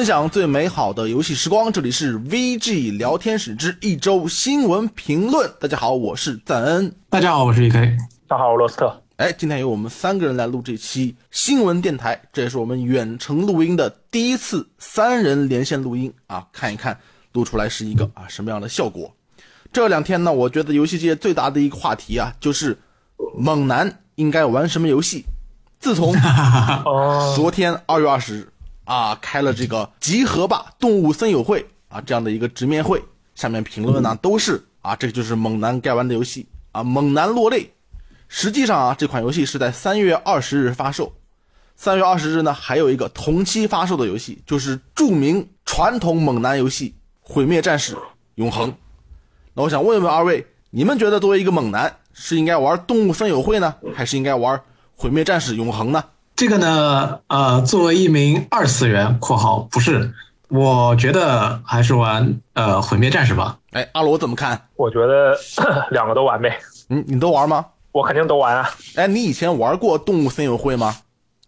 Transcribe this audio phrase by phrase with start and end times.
[0.00, 5.52] 分享最美好的游戏时光，这里是 VG 聊天室之一周新闻评论。
[5.60, 6.90] 大家好，我是赞恩。
[7.10, 7.98] 大家好，我是 EK。
[8.26, 9.02] 大家好，我罗斯特。
[9.16, 16.98] 哎，今天由我们三个人来录这期新闻电台，这也是我们远程录音的第一次三人连线录音啊，看一看
[17.32, 19.14] 录出来是一个啊什么样的效果。
[19.70, 22.78] 这两天呢，我觉得游戏界最大的一个话题啊，就是
[23.36, 25.26] 猛男应该玩什么游戏。
[25.78, 26.14] 自从
[27.36, 28.48] 昨天二月二十日。
[28.84, 33.02] 啊，开了这个集合吧动物森友会啊，这样的一个直面会，
[33.34, 37.72] 下面评论呢都是啊，这就是猛男该玩的游戏啊，猛男落泪。
[38.28, 41.12] 实际上啊，这款游戏是在三月二十日发售，
[41.74, 47.96] 三月二十日呢还有一个同期发售的游戏，就是著名传统猛男游戏《毁灭战士
[48.36, 48.70] 永恒》。
[49.52, 54.56] 那我想问问二位，你们觉得作为一个猛男，是应该玩动物森友会呢，还是应该玩
[54.94, 56.04] 《毁灭战士永恒》呢？
[56.40, 60.10] 这个呢，呃，作为一名二次元（括号不是），
[60.48, 63.58] 我觉得还是玩呃毁灭战士吧。
[63.72, 64.58] 哎，阿罗怎么看？
[64.76, 65.36] 我觉得
[65.92, 66.58] 两个都玩呗。
[66.88, 67.66] 你，你都玩吗？
[67.92, 68.70] 我肯定都玩啊。
[68.94, 70.96] 哎，你以前玩过动物森友会吗？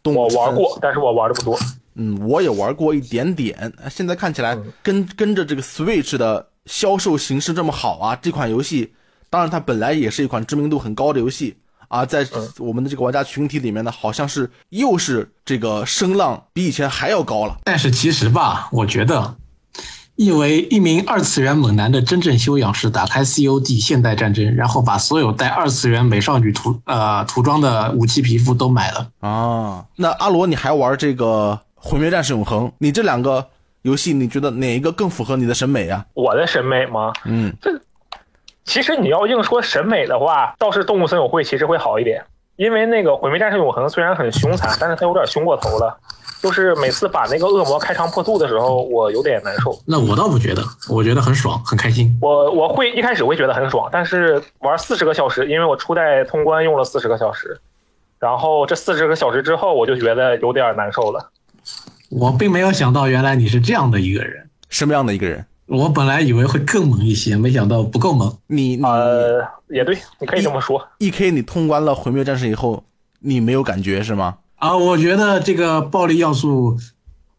[0.04, 1.58] 我玩过，但是我玩的不多。
[1.94, 3.72] 嗯，我也玩过一点点。
[3.88, 8.92] 现在看起来跟跟着这个 Switch 的销售形势这么好啊，这款游戏，
[9.30, 11.56] 当然它本来也是一款知名度很高的游戏。
[11.92, 12.26] 啊，在
[12.56, 17.58] 我们的这个玩家群体里面呢，好像是又是这个声浪比以前还要高了。
[17.64, 19.36] 但是其实吧，我觉得，
[20.16, 29.84] 因为一名二次元猛男的真正修养是打开 COD 现代战争，然后把所有带二次元美少女涂呃涂装的武器皮肤都买了啊。
[29.96, 32.72] 那阿罗，你还玩这个毁灭战士永恒？
[32.78, 33.46] 你这两个
[33.82, 36.06] 游戏，你觉得哪一个更符合你的审美啊？
[36.14, 37.12] 我的审美吗？
[37.26, 37.70] 嗯，这。
[38.64, 42.24] 其实你要硬说审美的话，倒是《动物森友会》其实会好一点，
[42.56, 45.98] 因为那个《毁灭战士永恒》虽然很凶残，但是它有点凶过头了。
[46.42, 49.78] 就是每次把那个恶魔开肠破肚的时候，我有点难受。
[49.86, 52.18] 那我倒不觉得，我觉得很爽，很开心。
[52.20, 57.60] 我我会一开始会觉得很爽，但是玩四十个小时，因为我初代通关用了四十个小时，
[58.18, 61.30] 然后这四十个小时之后，我就觉得有点难受了。
[62.10, 65.46] 我并没有想到，原来你是这样的一个人，什么样的一个人？
[65.72, 68.36] 我本来以为会更猛一些，没想到不够猛。
[68.46, 69.40] 你呃，
[69.70, 70.86] 也对，你可以这么说。
[70.98, 72.84] E K，你通关了毁灭战士以后，
[73.20, 74.36] 你没有感觉是吗？
[74.56, 76.76] 啊，我觉得这个暴力要素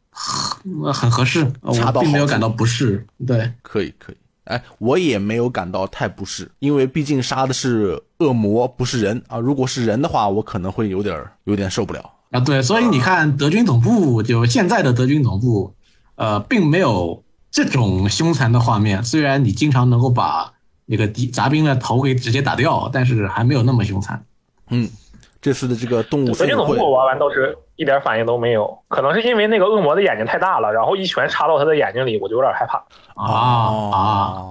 [0.09, 3.05] 很很合适，我并没有感到不适。
[3.27, 4.15] 对，可以可以。
[4.45, 9.37] 哎，我也没有感到太不适，因为毕竟杀的是恶魔，不是人啊。
[9.37, 12.39] 如果是人的话，我可能会有点有点受不了啊。
[12.39, 15.75] 对，所以你看德军总部，就现在的德军总部，
[16.15, 17.23] 呃，并没有。
[17.53, 20.53] 这种凶残的画面，虽然你经常能够把
[20.87, 24.25] 那个敌杂兵的头给直接打掉，但是还没有那么凶残。
[24.71, 24.89] 嗯，
[25.39, 32.83] 这次的这个动物森友会，我玩完倒是一点反应都没有，可能是因为那个恶魔的眼睛太大了，然后一拳插到他的眼睛里，我就有点害怕。
[33.13, 33.29] 啊
[33.93, 34.41] 啊！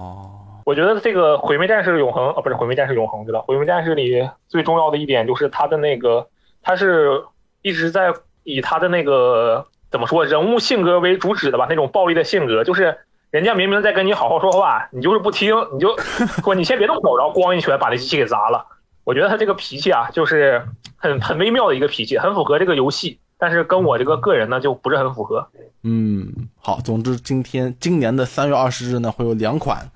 [0.63, 3.41] 我觉得这个毁灭战士永恒啊，不是毁灭战士永恒，知道？
[3.41, 6.25] 毁灭战士里最重要的一点就是他的那个，
[6.61, 7.21] 他是
[7.63, 9.67] 一直在以他的那个。
[9.93, 11.67] 怎么说人物性格为主旨的吧？
[11.69, 12.97] 那种暴力的性格，就是
[13.29, 15.95] 人家明明在跟你好好说话，你就是不听，你就
[16.43, 18.65] 说你先别动手，然后咣一拳把那机器给砸了。
[19.03, 25.47] 我觉得他这个脾气啊，就是很很微妙的一个脾气，很符合这个游戏，但是跟我这个个人呢就不是很符合。
[25.83, 26.27] 嗯，
[26.59, 29.87] 好，总之今天今年的三月二十日呢会有两款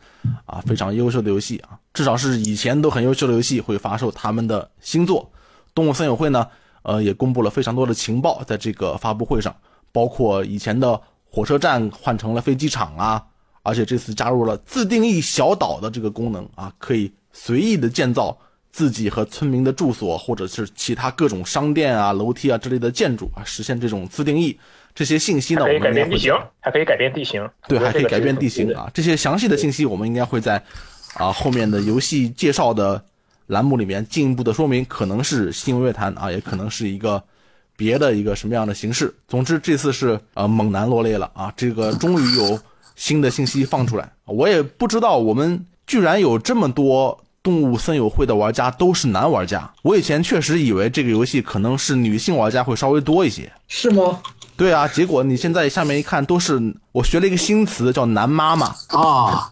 [0.46, 5.32] 啊非常优秀的游戏啊，至少是以前都很优秀的游戏会发售他们的新作。
[5.74, 6.46] 动物森友会呢，
[6.84, 9.56] 呃也公布了非常多的情报在这个发布会上。
[9.98, 13.26] 包括以前的火车站换成了飞机场啊，
[13.64, 18.38] 而且这次加入了自定义小岛的这个功能啊，可以随意的建造
[18.70, 24.56] 自己和村民的住所，或者是其他各种商店啊、楼梯啊之类的建筑啊，实现这种自定义。
[24.94, 27.50] 这些信息呢，我们改变地形，还可以改变地形。
[27.68, 28.88] 对，还可以改变地形啊。
[28.94, 30.64] 这些详细的信息，我们应该会在
[31.16, 33.04] 啊后面的游戏介绍的
[33.48, 37.24] 栏目里面进一步的说明，可能是新闻乐坛啊，也可能是一个。
[37.78, 39.16] 别的一个什么样的形式？
[39.28, 41.54] 总之这次是呃猛男落泪了啊！
[41.56, 42.60] 这个终于有
[42.96, 49.72] 新的信息放出来，我也不知道我们居然有这么多动物森友会的玩家都是男玩家。
[49.84, 54.20] 我以前确实以为这个游戏可能是女性玩家会稍微多一些，是吗？
[54.58, 56.60] 对啊，结果你现在下面一看，都是
[56.92, 59.52] 我学了一个新词叫男妈妈啊！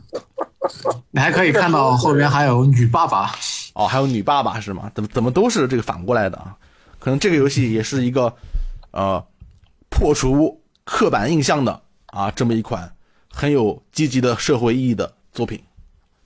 [1.11, 3.31] 你还可以看到后边还有女爸爸
[3.75, 4.91] 哦，还有女爸爸是吗？
[4.95, 6.55] 怎么怎么都是这个反过来的啊？
[7.05, 8.35] 可能这个游戏也是一个，
[8.89, 9.23] 呃，
[9.91, 12.91] 破除刻板印象的啊，这么一款
[13.29, 15.59] 很有积极的社会意义的作品，《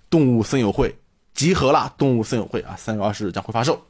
[0.10, 0.88] 动物森友会》
[1.34, 3.86] 集合了，《动物森友会》啊，三月二十日将会发售。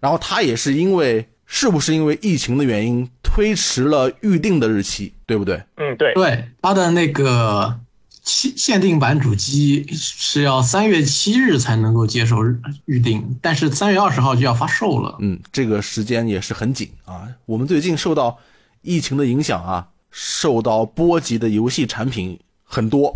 [0.00, 5.62] 然后它也是因为是不是因为疫情的原因推迟了预定的日期，对不对？
[5.76, 7.78] 嗯，对，对，它的那个
[8.26, 12.38] 限限定版主机是要三月七日才能够接受
[12.84, 15.16] 预定，但是三月二十号就要发售了。
[15.20, 17.28] 嗯，这个时间也是很紧啊。
[17.46, 18.36] 我们最近受到
[18.82, 23.14] 疫情的影响啊，受到波及的游戏产品很多，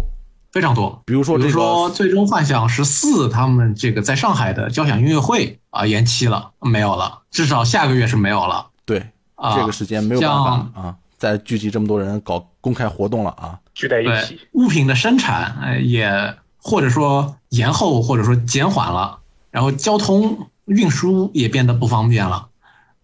[0.52, 9.58] 非常多，比如说这个比如说《最终幻想十四》，他们这个在上海的交响音乐会啊延期了，没有了，至少下个月是没有了对啊。
[9.58, 13.60] 这个时间没有办法像啊，再聚集这么多人搞公开活动了啊。
[13.74, 14.40] 聚在一起。
[14.52, 19.18] 物品的生产，呃，也或者说延后或者说减缓了，
[19.50, 22.48] 然后交通运输也变得不方便了，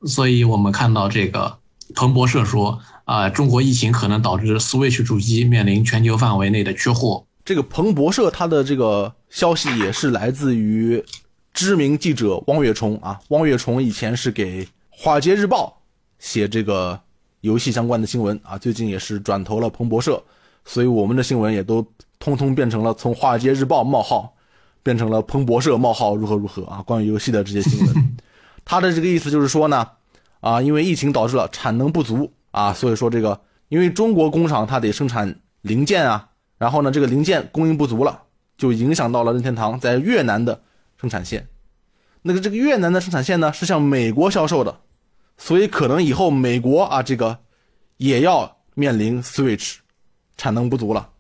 [0.07, 1.59] 所以我们看到这个
[1.95, 7.27] 彭博社说，啊、中国疫情可能导致 Switch 主机面临全球范围内的缺货。
[7.45, 11.05] 这个彭博社它的这个消息也是来自于
[11.53, 13.21] 知名记者汪月冲啊。
[13.29, 15.83] 汪月冲以前是给《华尔街日报》
[16.25, 17.01] 写这个
[17.47, 20.21] 游戏相关的新闻啊，最近也是转投了彭博社，
[20.65, 21.87] 所以我们的新闻也都
[22.19, 24.35] 通通变成了从《华尔街日报》冒号
[24.83, 28.17] 变成了彭博社冒号如何如何啊，关于游戏的这些新闻。
[28.67, 29.87] 他的这个意思就是说呢，
[30.41, 35.33] 啊，因为疫情导致了产能不足啊，所以说这个因为中国工厂它得生产
[35.63, 36.29] 零件啊，
[36.59, 38.23] 然后呢，这个零件供应不足了，
[38.59, 40.61] 就影响到了任天堂在越南的
[41.01, 41.47] 生产线。
[42.23, 44.81] 那个这个越南的生产线呢是向美国销售的，
[45.39, 47.39] 所以可能以后美国啊这个
[47.97, 49.77] 也要面临 Switch
[50.37, 51.11] 产能不足了，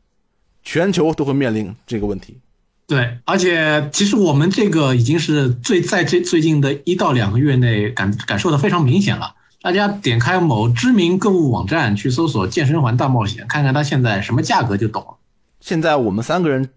[0.63, 2.39] 全球都会面临这个问题。
[2.87, 9.35] 对，而且其实我们这个已经是最在这最近的一到两个月内感感受的非常明显了。
[9.61, 15.17] 大家点开某知名购物网站去搜索“健身环大冒险”，看看它现在什么价格就懂了。
[15.61, 16.69] 现在我们三个人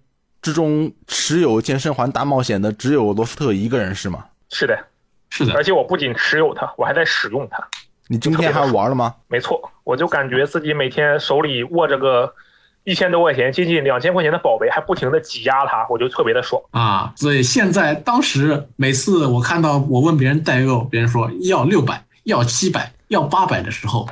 [0.42, 4.26] 之中持有健身环大冒险的只有罗斯特一个人是吗？
[4.50, 4.76] 是的，
[5.30, 7.68] 是的而，且我不仅持有它，我还在使用它。
[8.08, 9.16] 你今天还玩了吗？
[9.28, 12.34] 没错，我就感觉自己每天手里握着个
[12.84, 16.60] 一千多块钱、接近两千块钱的宝贝，还不停的挤压它，我就特别的爽。
[16.72, 24.10] 啊，所以现在当时每次我看到我问别人代购，别人说要六百、要七百、要八百的时候，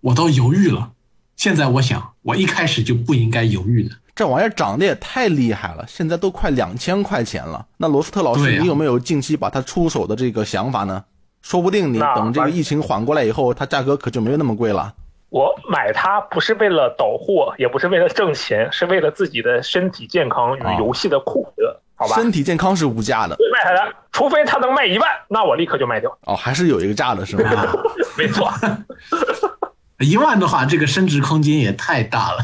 [0.00, 0.92] 我都犹豫了。
[1.36, 3.94] 现在我想，我一开始就不应该犹豫的。
[4.16, 7.64] 这玩意儿涨得也太厉害了，现在都快两千块钱了。
[7.76, 11.04] 那罗斯特老师，你有没有近期把它出手的这个想法呢？
[11.42, 14.92] 说不定你等这个疫情缓过来以后，它价格可就没有那么贵了。
[15.28, 22.14] 我买它不是为了倒货，也不是为了挣钱，是为了自己的身体健康与哦游戏的快乐，好吧？
[22.14, 26.10] 身体健康是无价的会卖它的，除非它能卖一万，那我立刻就卖掉。
[26.22, 27.50] 哦，还是有一个价的是吗？
[28.16, 28.50] 没错，
[30.00, 32.38] 一万的话，这个升值空间也太大了。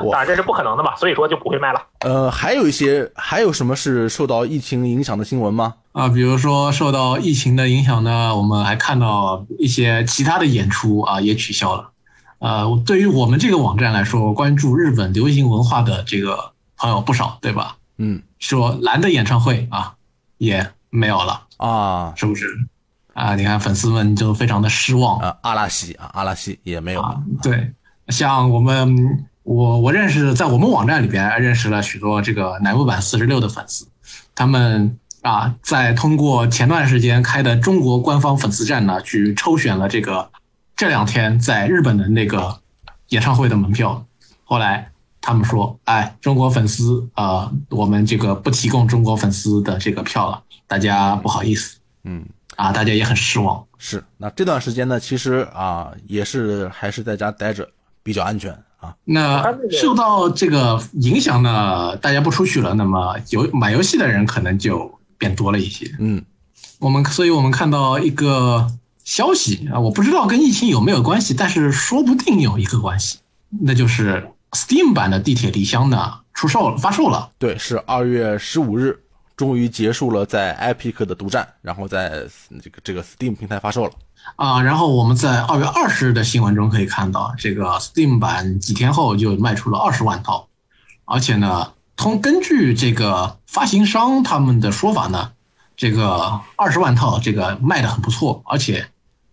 [0.00, 1.82] 我当然这是不可能的嘛，所以说就不会卖了。
[2.00, 5.74] 呃，还有一些，还有什么是受到疫情影响的新闻吗？
[5.92, 11.90] 啊，比如说受到疫情的影响呢，我们还看到一些其他的演出啊也取消了。
[12.38, 17.76] 呃，对于我们这个网站来说，关注日本流行文化的这个朋友不少，对吧？
[17.98, 19.94] 嗯说蓝的演唱会啊
[20.38, 22.46] 也没有了，啊是不是？
[23.14, 27.08] 啊，你看粉丝们就非常的失望啊，阿拉西啊，阿拉西也没有了。
[27.08, 27.22] 啊。
[27.42, 27.70] 对，
[28.08, 33.86] 像我们我我认识在我们网站里边认识了许多这个乃木坂四十六的粉丝，
[34.34, 40.30] 他们啊在通过前段时间开的中国官方粉丝站呢，去抽选了这个
[40.76, 42.60] 这两天在日本的那个
[43.08, 44.06] 演唱会的门票，
[44.44, 44.88] 后来。
[45.24, 53.64] 他们说：“哎，中国粉丝啊、呃我们这个不提供中国粉丝的这个票了，大家不好意思嗯，啊，大家也很失望。
[53.78, 54.02] 是。
[54.16, 57.68] 那这段时间呢，其实啊，也是还是在家待着
[58.02, 58.94] 比较安全啊。
[59.04, 65.90] 那受到这个影响呢，大家不出去了，那么游买游戏的人可能就变多了一些。
[65.98, 66.22] 嗯
[66.78, 68.66] 我们所以我们看到一个
[69.04, 73.18] 消息啊，我不知道跟疫情有没有关系，但是说不定有一个关系，
[73.60, 77.30] 那就是 Steam 版的地铁离乡呢出售了，发售了。
[77.38, 79.01] 对，是二月十五日，
[79.36, 82.24] 终于结束了在 Epic 的独占，然后在
[82.62, 83.92] 这个这个 Steam 平台发售了。
[84.36, 90.48] 啊，然后我们在二月二十日的新闻中可以看到，这个 Steam 版几天后就卖出了二十万套，
[91.04, 95.32] 而且呢，通根据这个发行商他们的说法呢，
[95.76, 98.86] 这个二十万套这个卖的很不错，而且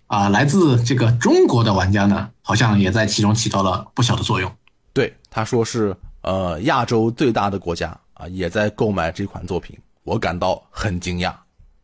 [0.08, 4.52] 啊，来自这个中国的玩家呢，好像也在其中起到了不小的作用。
[4.92, 9.78] 对，他说是呃亚洲最大的国家啊，也在购买这款作品，
[10.10, 11.32] 我感到很惊讶。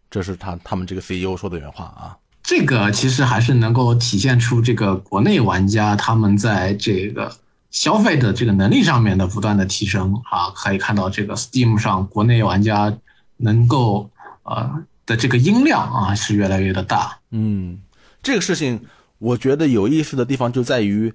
[0.10, 2.17] 这是他他们这个 CEO 说的原话啊。
[2.41, 7.36] 这个其实还是能够体现出这个国内玩家他们在这个
[7.70, 12.98] 消费的这个能力上面的不断的提升啊，可以看到这个 Steam 上国内玩家
[13.38, 14.10] 能够
[14.44, 17.20] 呃的这个音量啊是越来越的大。
[17.29, 17.79] 嗯，
[18.24, 18.86] 这个事情
[19.20, 21.13] 我觉得有意思的地方就在于，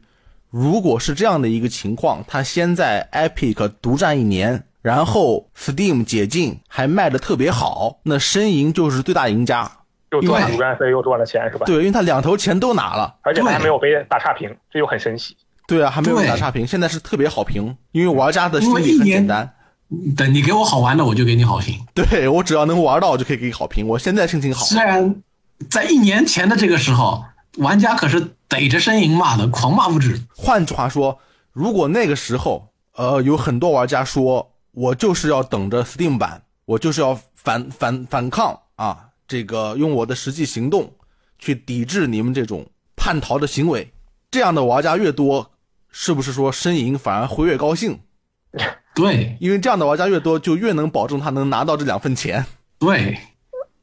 [0.50, 9.70] 如果是这样的一个情况，他先在 Epic 独占一年，然后 Steam 解禁还卖的特别好，那申银就是最大赢家。
[10.12, 11.66] 又赚因为独占费，又赚了钱，是吧？
[11.66, 13.14] 对，因为他两头钱都拿了。
[13.22, 15.36] 而且他还没有被打差评，这就很神奇。
[15.68, 19.54] 对啊，还没有对打差评，现在是特别好评，因为玩家的心理很简单。
[20.16, 21.78] 等你给我好玩的，我就给你好评。
[21.94, 23.86] 对我只要能玩到，我就可以给你好评。
[23.86, 25.22] 我现在心情好，虽然
[25.68, 27.22] 在一年前的这个时候，
[27.58, 30.20] 玩家可是逮着呻吟骂的，狂骂不止。
[30.34, 31.20] 换句话说，
[31.52, 40.90] 如果那个时候，呃，有很多玩家说，我就是要等着 Steam 版，我就是要反反反抗啊，这个用我的实际行动
[41.38, 43.92] 去抵制你们这种叛逃的行为，
[44.30, 45.50] 这样的玩家越多，
[45.90, 48.00] 是不是说呻吟反而会越高兴？
[48.94, 52.46] 对因为这样的玩家越多，就越能保证他能拿到这两份钱。
[52.78, 53.18] 对，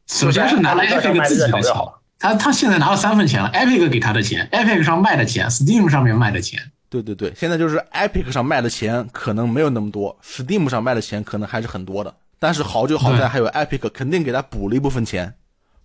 [0.08, 1.74] 首先是拿了 Epic 自己的钱，
[2.18, 6.72] 他他现在拿了三份钱了，Epic 给他的钱，Epic 上卖的钱，Steam 上面卖的钱。
[6.89, 12.15] 对对对，现在就是 Epic 上卖的钱可能没有那么多，Steam 上卖的钱可能还是很多的。
[12.39, 15.34] 但是好就好在还有 Epic 肯定给他补了一部分钱，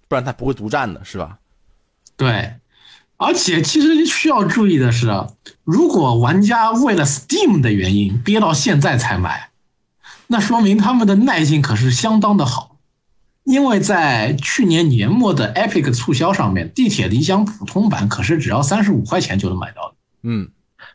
[0.07, 1.39] 不然他不会独占的，是吧？
[2.17, 2.55] 对，
[3.17, 5.29] 而且其实需要注意的是，啊
[5.65, 9.51] 如果玩家为了 Steam 的原因憋到现在才买，
[10.27, 12.77] 那说明他们的耐性可是相当的好。
[13.45, 19.95] 因为在去年年末的 Epic 促销上面，《地铁理想》普通版可是只要三十五块钱就能买到的。
[20.23, 20.51] 嗯，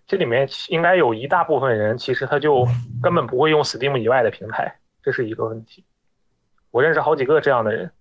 [0.07, 2.65] 这里面应该有一大部分人，其实他就
[3.03, 5.83] 根本不会用 Steam 以外的平台，这是一个问题。
[6.71, 7.91] 我认识好几个这样的人，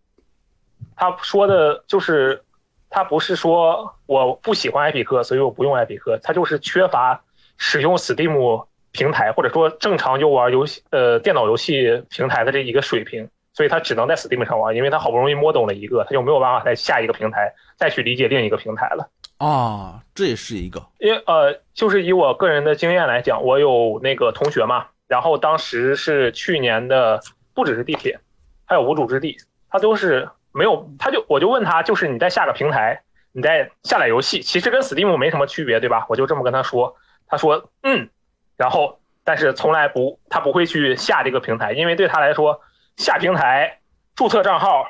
[0.95, 2.45] 他说的就是，
[2.91, 7.25] 他不是说我不喜欢艾比克，所以我不用艾比克，他就是缺乏
[7.57, 19.11] 使用 Steam 平台或者说正常游玩游戏呃电脑游戏平台的这一个水平，所以他只能在 Steam 上玩，因为他好不容易摸懂了一个，他就没有办法在下一个平台再去理解另一个平台了。
[19.39, 27.21] 啊，这也是一个，因为呃，就是以我个人的经验来讲，我有那个同学嘛，然后当时是去年的，
[27.55, 28.19] 不只是地铁，
[28.65, 29.37] 还有无主之地，
[29.69, 33.03] 他都是没有，他就我就问他，就是你在下个平台，
[33.33, 36.07] 你在下载游戏，其实跟 Steam 没什么区别，对吧？
[36.09, 38.09] 我就这么跟他说，他说嗯，
[38.57, 42.63] 然后但是从来不，他不会去下这个平台，因为对他来说，
[42.97, 43.81] 下平台
[44.15, 44.87] 注册账号，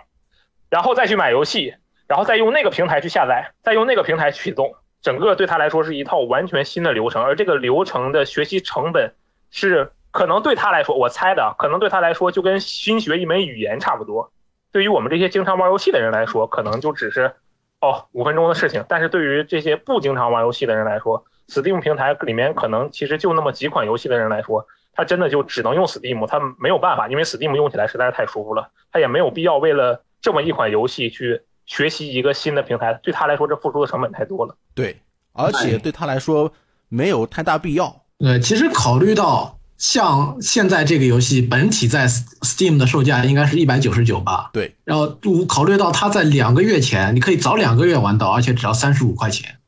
[0.71, 1.75] 然后再去买游戏，
[2.09, 9.15] 然后再用那个平台去下载，再用那个平台去启动，整个对他来说是一套完全新的流程，而这个流程的学习成本
[9.51, 14.31] 是可能对他来说，我猜的，可能对他来说就跟新学一门语言差不多。
[14.73, 17.35] 对于我们这些经常玩游戏的人来说，可能就只是
[17.81, 34.57] 哦五分钟的事情，但是对于这些不经常玩游戏的人来说，Steam 平台里面可能其实就那么几款游戏的人来说，他真的就只能用 Steam，他没有办法，因为 Steam 用起来实在是太舒服了，他也没有必要为了这么一款游戏去学习一个新的平台，对他来说这付出的成本太多了。
[34.75, 35.01] 对，
[35.33, 36.53] 而且对他来说
[36.89, 38.05] 没有太大必要。
[38.19, 49.59] 呃，其实考虑到像现在这个游戏本体在 Steam 的售价应该是一百九十九吧，对，然后考虑到它在两个月前你可以早两个月玩到，而且只要三十五块钱，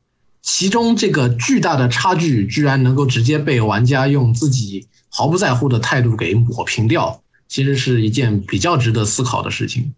[0.41, 9.93] 其中这个巨大的差距居然能够直接被玩家用自己毫不在乎的态度给抹平掉，其实是一件比较值得思考的事情。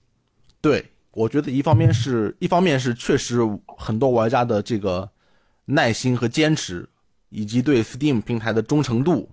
[0.60, 3.40] 对，我觉得一方面是一方面是确实
[3.78, 5.10] 很多玩家的这个
[5.66, 6.88] 耐心和坚持，
[7.30, 9.30] 以及对 Steam 平台的忠诚度，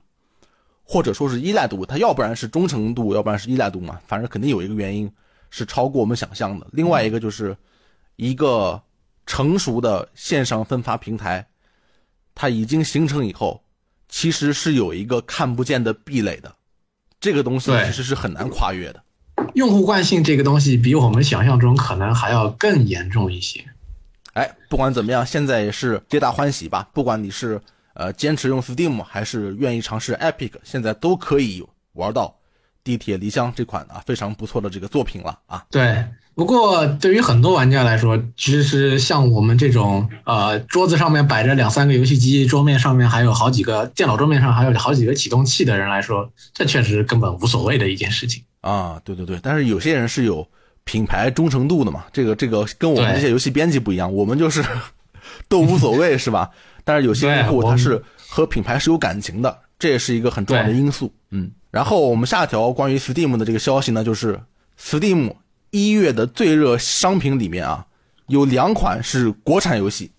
[0.83, 5.11] 或者说是依赖度，它要不然是忠诚度，要不然是依赖度嘛，反正肯定有一个原因
[5.51, 6.67] 是超过我们想象的。
[6.73, 7.57] 另外一个就是
[8.17, 8.83] 一个
[9.25, 11.47] 成熟的线上分发平台，
[12.35, 13.63] 它已经形成以后，
[14.09, 16.53] 其实是有一个看不见的壁垒的，
[17.21, 19.03] 这个东西其实是很难跨越的。
[19.55, 23.65] 用户惯性这个东西比我们想象中可能还要更严重一些。
[24.35, 26.89] 哎，不管怎么样，现在也是皆大欢喜吧。
[26.93, 27.61] 不管你是
[27.95, 32.27] 呃坚持用 Steam，还是愿意尝试 Epic，现在都可以玩到
[32.85, 35.65] 《地铁离乡》这款啊非常不错的这个作品了啊。
[35.71, 36.05] 对，
[36.37, 48.45] 不过对于很多玩家来说，其实像我们这种呃桌子上面摆着两三个游戏机，桌面上面还有好几个电脑桌面上还有好几个启动器的人来说，这确实根本无所谓的一件事情。
[48.69, 50.47] 啊，对对对，但是有些人是有
[50.85, 54.63] 品牌忠诚度的嘛，这个这个跟我们这些游戏编辑不一样，我们就是
[55.49, 56.51] 都无所谓是吧？
[56.85, 61.13] 但是有些用户他是和品牌是有感情的，这也是一个很重要的因素。
[61.31, 64.39] 嗯，然后我们下一条关于 Steam 的这个消息呢，就是
[64.79, 65.35] Steam
[65.71, 67.87] 一月的最热商品里面啊，
[68.27, 70.11] 有两款是国产游戏，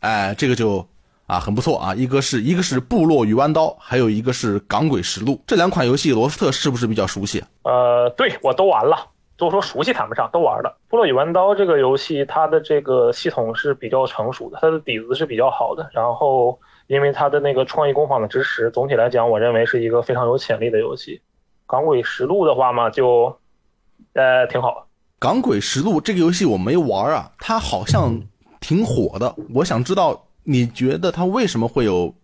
[0.00, 0.86] 哎，这个就
[1.26, 5.32] 啊很不错啊，一个是一个是《部落与弯刀》，还有一个是《港轨实录》。
[5.46, 7.42] 这两款游戏罗斯特是不是比较熟悉？
[7.64, 8.96] 呃，对我都玩了，
[9.36, 10.76] 都说熟悉谈不上，都玩了。
[10.90, 15.90] 《部落与弯刀》这个游戏，它的这个系统是比较成熟的，它的底子是比较好的。
[15.92, 21.16] 然后，因为它的那个创意工坊的支持，总体来讲，我认为是一个非常有潜力的游戏。
[21.66, 23.36] 《港轨实录》的话嘛，就
[24.12, 24.68] 呃挺好。
[25.18, 28.16] 《港轨实录》这个游戏我没玩啊，它好像
[28.60, 29.34] 挺火的。
[29.52, 32.14] 我想知道，你觉得它为什么会有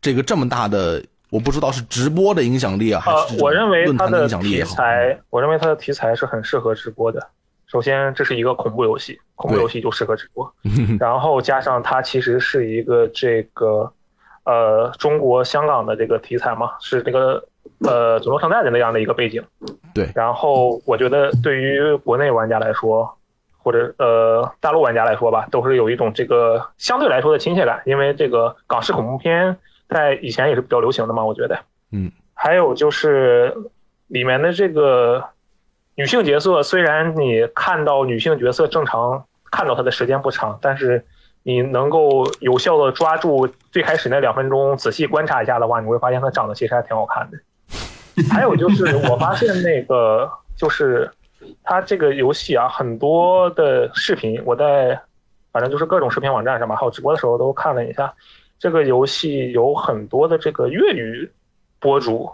[0.00, 1.02] 这个这么大的？
[1.30, 7.26] 我不知道是直播的影响力啊，还是我认为它的题材，我认为它的题材是很适合直播的。
[7.66, 10.54] 首先，这是一个恐怖游戏，恐怖游戏就适合直播。
[11.00, 13.90] 然后加上它其实是一个这个
[14.44, 17.42] 呃中国香港的这个题材嘛，是这个
[17.78, 19.42] 呃祖宗上代的那样的一个背景。
[19.94, 20.10] 对。
[20.14, 23.10] 然后我觉得对于国内玩家来说，
[23.62, 29.58] 或者呃大陆玩家来说吧，都是有一种这个相对来说的亲切感，因为这个港式恐怖片。
[29.88, 31.58] 在以前也是比较流行的嘛，我觉得，
[31.90, 33.54] 嗯，还有就是
[34.06, 35.22] 里面的这个
[35.96, 41.04] 女性角色，虽然你看到女性角色正常看到她的时间不长，但是
[41.42, 47.36] 你能够有效的抓住最开始那两分钟，仔细观察一下的话，你会发现她长得其实还挺好看的。
[48.32, 51.10] 还有就是我发现那个就是
[51.62, 55.00] 它这个游戏啊，很多的视频我在
[55.52, 58.14] 反正就是各种视频网站上吧，还有直播的时候都看了一下。
[58.58, 61.30] 这个游戏有很多的这个粤语
[61.80, 62.30] 博主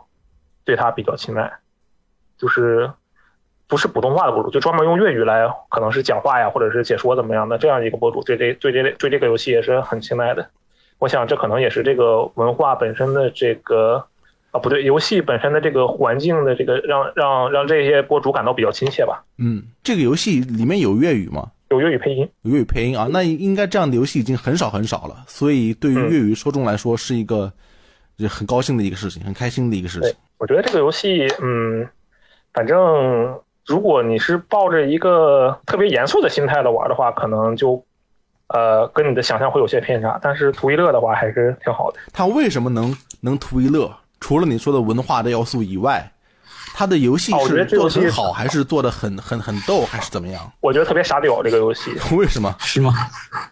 [0.65, 1.51] 对它比较青睐，
[2.37, 2.91] 就是
[3.67, 10.51] 不是普通话的博主，就专门用粤语来可能是讲话呀，或者是解说怎么样的这样一个博主，对这对这对这个游戏也是很青睐的。
[10.99, 14.07] 我想这可能也是这个文化本身的这个
[14.51, 19.23] 啊不对，游戏本身的这个环境的这个让让让这些博主感到比较亲切吧。
[19.37, 21.51] 嗯，这个游戏里面有粤语吗？
[21.71, 27.53] 有粤语配音，有粤语配音啊，那应该这样的游戏已经很少很少了，所以对于粤语受众来说是一个
[28.27, 30.11] 很高兴的一个事情，很开心的一个事情。
[30.39, 31.87] 我觉得这个游戏，嗯，
[32.55, 37.85] 反正如果你是抱着一个特别严肃的心态的玩的话，可能就
[38.47, 41.99] 呃跟你的想象会有些偏差，但是图一乐的话还是挺好的。
[42.15, 43.95] 它为什么能能图一乐？
[44.21, 46.13] 除了你说的文化的要素以外。
[46.75, 50.53] 它的游戏是做的很好，还是做的很很很逗，还是怎么样？
[50.61, 51.91] 我觉得特别傻屌这个游戏。
[52.15, 52.55] 为什么？
[52.61, 52.95] 是吗？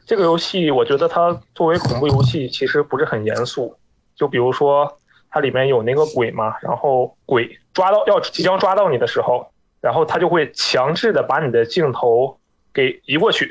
[0.07, 3.77] 这个游戏我觉得它作为恐怖游戏，其实不是很严肃。
[4.15, 9.51] 就比如说，它里面有那个鬼嘛，然后鬼抓到要即将抓到你的时候，
[9.81, 12.39] 然后他就会强制的把你的镜头
[12.73, 13.51] 给移过去，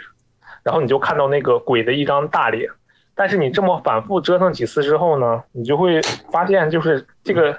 [0.64, 2.70] 然后你就看到那个鬼的一张大脸。
[3.16, 6.02] 但是你这么反复折腾几次之后呢，你就会
[6.32, 7.58] 发现就是这个。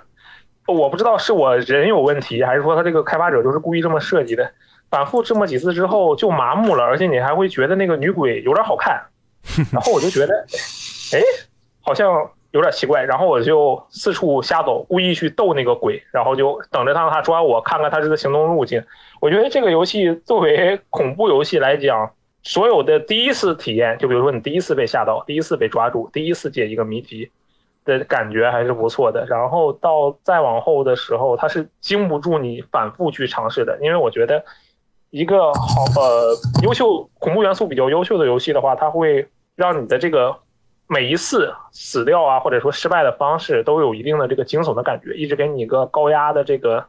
[0.68, 4.50] 我不知道是我人有问题，还是说他这个开发者就是故意这么设计的。
[4.90, 9.00] 反复这么几次之后就麻木了，而且你还会觉得那个女鬼有点好看。
[9.72, 10.44] 然后我就觉得，
[11.14, 11.20] 哎，
[11.82, 13.04] 好像有点奇怪。
[13.04, 18.82] 然后我就四处瞎走，故意去逗那个鬼，然后就等着让他抓我，看看他这个行动路径。
[19.20, 22.10] 我觉得这个游戏作为恐怖游戏来讲，
[22.46, 27.30] 所有的第一次体验，就比如说你第一次被吓到，第一次被抓住，第一次解一个谜题。
[27.84, 34.44] 的感觉还是不错的，然后到再往后的时候，它是经不住你反复去尝试的，因为我觉得
[35.10, 40.36] 一个好呃优秀恐怖元素比较优秀的游戏的话，它会让你的这个
[40.88, 46.86] 每一次死掉啊，或者说失败的方式都有一定的这个惊悚的感觉，一直给你一个高压的这个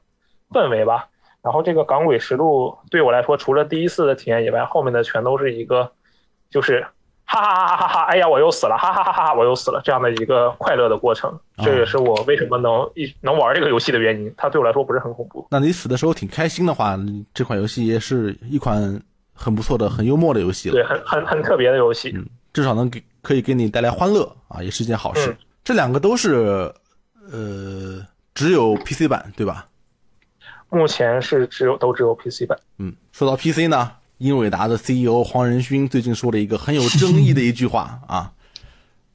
[0.49, 1.09] 氛围吧。
[1.47, 5.89] 然后这个《港轨实录》对我来说，除了第一次的体验以外，后面的全都是一个
[6.49, 6.85] 就是。
[7.29, 8.03] 哈哈哈哈哈哈！
[8.05, 8.77] 哎呀，我又死了！
[8.77, 9.33] 哈哈哈哈哈！
[9.33, 9.81] 我又死了！
[9.83, 14.33] 这样的一个快乐的过程，这也是我为什么能一能玩这个游戏的原因。
[14.37, 15.45] 它对我来说不是很恐怖。
[15.51, 16.97] 那你死的时候挺开心的话，
[17.33, 19.01] 这款游戏也是一款
[19.33, 20.75] 很不错的、很幽默的游戏了。
[20.75, 22.13] 对，很很很特别的游戏。
[22.15, 25.35] 嗯，至少能给可以给你带来欢乐啊，也是一件好事。
[25.65, 26.71] 这两个都是
[27.29, 28.01] 呃
[28.33, 29.67] 只有 PC 版对吧？
[30.69, 32.57] 目前是只有都只有 PC 版。
[32.77, 33.91] 嗯，说到 PC 呢？
[34.19, 38.33] 英伟达的 CEO 黄仁勋最近说了一个很有争议的一句话啊，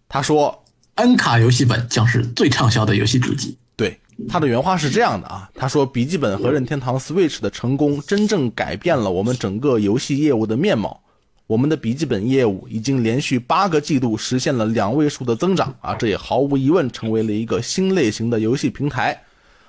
[0.09, 0.63] 他说
[0.95, 11.03] ：“N 卡游戏本将是最畅销的游戏主机。”对，他的原话是这样的啊，他说：“笔记本和任天堂 Switch 的成功真正改变了我们整个游戏业务的面貌。
[11.49, 19.21] 我们的笔记本业务已经连续八个季度实现了两位数的增长啊，这也毫无疑问成为了一个新类型的游戏平台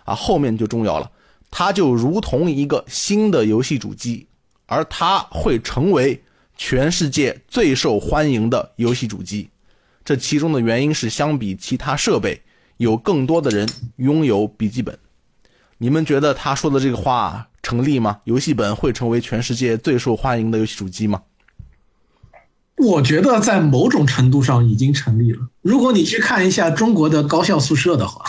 [0.05, 0.13] 啊。
[0.13, 1.09] 后面就重要了，
[1.53, 4.25] 它就如同一个新的游戏主机。”
[4.65, 6.23] 而它会成为
[6.57, 9.49] 全世界最受欢迎的游戏主机，
[10.03, 12.41] 这其中的原因是相比其他设备，
[12.77, 14.97] 有更多的人拥有笔记本。
[15.77, 18.21] 你们觉得他说的这个话成立吗？
[18.23, 21.21] 游戏本会成为全世界最受欢迎的游戏主机吗？
[22.77, 25.49] 我觉得在某种程度上已经成立了。
[25.61, 28.25] 如果你去看一下中国的高校宿舍的话，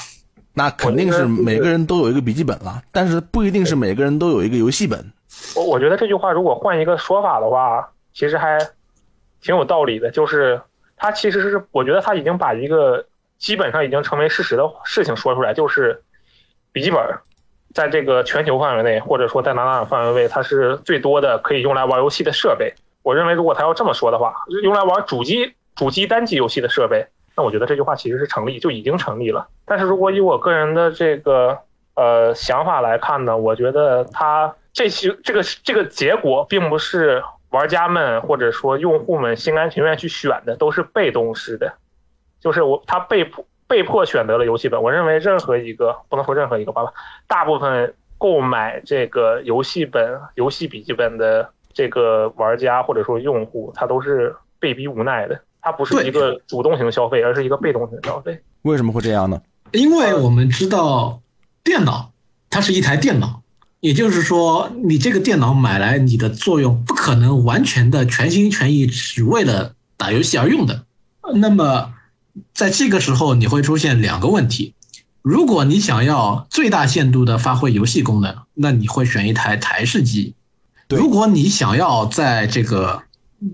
[0.55, 5.13] 那肯定是每个人都有一个笔记本了，但是不一定是每个人都有一个游戏本。
[5.57, 8.59] 我我觉得这句话如果换一个说法的话，其实还
[9.43, 10.11] 挺有道理的。
[10.11, 10.61] 就是
[10.97, 13.05] 他其实是，我觉得他已经把一个
[13.37, 16.03] 基本上已经成为事实的事情说出来，就是
[16.71, 17.01] 笔记本
[17.75, 22.73] 在这个全球范围内，或者说在哪哪范围内，它是最多的可以用来玩游戏的设备。
[23.03, 29.49] 我认为，如果他要这么说的话，用来玩主机主机单机游戏的设备，那我觉得这句话其实是成立，就已经成立了。
[29.65, 31.59] 但是如果以我个人的这个
[31.95, 41.75] 呃想法来看呢，我觉得他这些这个这个结果并不是玩家们或者说用户们心甘情愿去选的，都是被动式的，
[42.41, 44.83] 就是我他被迫被迫选择了游戏本。
[44.83, 46.93] 我认为任何一个不能说任何一个吧，
[47.27, 51.51] 大部分购买这个游戏本、游戏笔记本的。
[51.77, 58.43] 这个玩家或者说用户，他都是被逼无奈的，他不是一个主动型消费，而是一个被动型消费。
[58.63, 59.41] 为什么会这样呢？
[59.73, 61.23] 因为我们知道，
[61.65, 62.13] 电脑
[62.51, 63.41] 它是一台电脑，
[63.81, 70.85] 也就是说，你这个电脑买来，你的作用不可能完全的全心全意只为了打游戏而用的。
[71.35, 71.95] 那么，
[72.53, 74.75] 在这个时候，你会出现两个问题：
[75.23, 80.35] 如果你想要最大限度的发挥游戏功能，那你会选一台台式机。
[80.91, 83.05] 如果你想要在这个，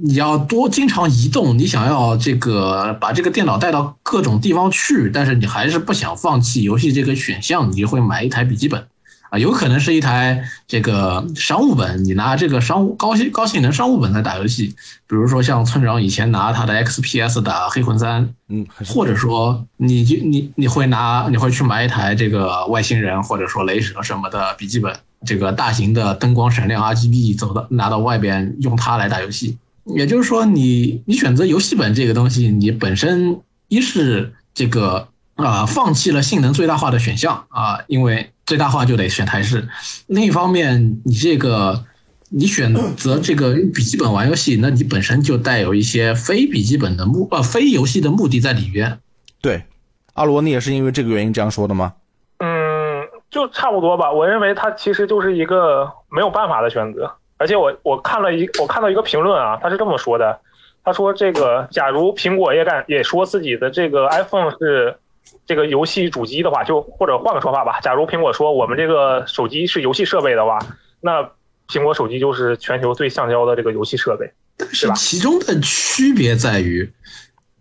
[0.03, 8.87] 你要多经常移动，你想要这个把这个电脑带到各种地方去，但是你还是不想放弃游戏这个选项，你就会买一台笔记本，
[9.31, 14.69] 啊，有可能是一台这个商务本，你拿这个商务高性高性能商务本来打游戏，
[15.09, 24.95] 比如说像村长以前拿他的 XPS 打黑魂三，嗯，或者说你就你你会拿你会去买一台这个外星人或者说雷蛇什么的笔记本。
[25.27, 39.63] 这个大型的灯光闪亮 RGB 走到拿到外边用它来打游戏，也就是说，你你选择游戏本这个东西，你本身一是这个啊放弃了性能最大化的选项啊，因为最大化就得选台式；
[40.07, 41.85] 另一方面，你这个
[42.29, 49.01] 你选择这个用笔记本玩游戏，那你本身就带有一些非笔记本的目呃非游戏的目的在里边。
[49.41, 49.65] 对，
[50.15, 51.95] 阿罗，你也是因为这个原因这样说的吗？
[52.39, 57.15] 嗯就差不多吧，我认为它其实就是一个没有办法的选择。
[57.41, 60.39] 而且我我看了一我看到一个评论啊，他是这么说的，
[60.85, 64.99] 他说这个假如苹果也敢也说自己的这个 iPhone 是
[65.47, 70.59] 这个游戏主机的话，就或者换个说法吧，假如苹果说我们这个手机是游戏设备的话，
[71.01, 71.23] 那
[71.67, 74.31] 苹果手机就是全球最橡胶的这个游戏设备，
[74.71, 76.93] 是其中的区别在于，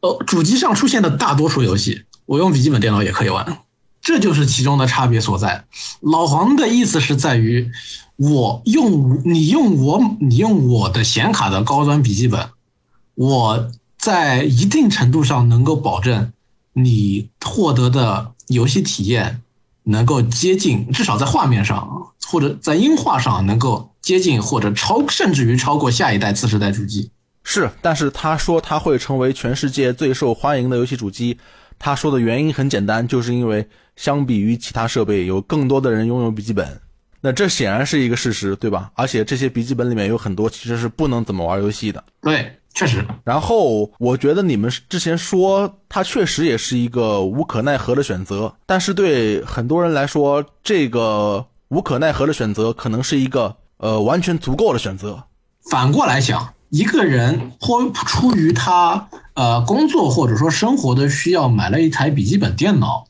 [0.01, 3.59] 呃，主机上出现的大多数游戏，我用笔记本电脑也可以玩。
[4.01, 5.65] 这就是其中的差别所在。
[6.01, 7.69] 老黄的意思是在于，
[8.19, 12.49] 我用你用我你用我的显卡的高端笔记本，
[13.15, 16.33] 我在一定程度上能够保证
[16.73, 19.39] 你获得的游戏体验
[19.83, 27.09] 能够接近，至少在画面上或者在音画上能够接近或者超，甚至于超过下一代次世代主机。
[27.45, 31.37] 是，但是他说他会成为全世界最受欢迎的游戏主机。
[31.79, 36.81] 他说的原因很简单，就是因为相比于其他设备，有更多的人拥有笔记本。
[37.21, 38.91] 那这显然是一个事实，对吧？
[38.95, 42.03] 而且这些笔记本里面有很多其实是不能怎么玩游戏的。
[42.21, 43.05] 对，确实。
[43.23, 55.23] 然后我觉得你们之前说它确实也是一个无可奈何的选择，但是对很多人来说，这个无可奈何的选择可能是一个呃完全足够的选择。
[55.69, 56.53] 反过来想。
[56.71, 63.07] 一个人或出于他呃工作或者说生活的需要，买了一台笔记本电脑，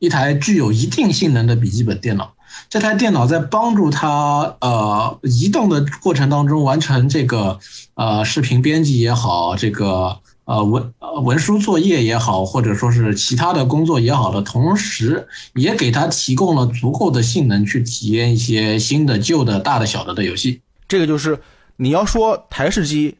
[0.00, 2.34] 一台具有一定性能的笔记本电脑。
[2.68, 7.58] 这台电脑在帮助他呃移动的过程当中完成这个
[7.94, 10.92] 呃视频编辑也好，这个呃文
[11.24, 20.60] 文书作业也好，或者说是其他的工作也好的同时，也给他提供了足够的性能去体验一些新的、旧的、大的、小的的游戏。
[20.86, 21.38] 这个就是。
[21.80, 23.18] 你要说台式机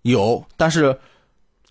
[0.00, 1.00] 有，但是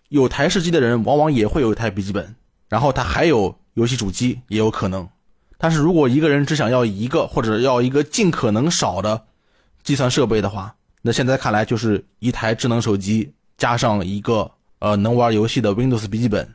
[0.09, 2.35] 有台式机的人往往也会有一台笔记本，
[2.67, 5.09] 然后他还有游戏主机也有可能。
[5.59, 9.21] 但是如果一个人只想要一个或者要一个尽可能少的
[9.83, 16.49] 计算设备的话，那现在看来就是一台智能手机加上一个呃能玩游戏的 Windows 笔记本，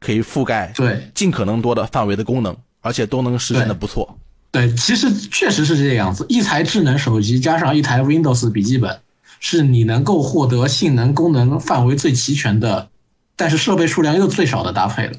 [0.00, 4.18] 可以覆盖对尽可能多的范围的功能，而且都能实现的不错。
[4.50, 9.00] 对，其实确实是这个样子，一台智能手机加上一台 Windows 笔记本。
[9.40, 12.88] 是你能够获得性能、功能范围最齐全的，
[13.36, 15.12] 但是设备数量又最少的搭配了。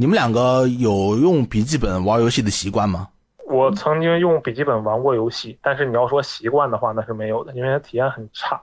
[0.00, 3.06] 你们两个有用笔记本玩游戏的习惯吗？
[3.44, 8.58] 我曾经用笔记本玩过游戏，但是你要说习惯的话，那是没有的，因为体验很差。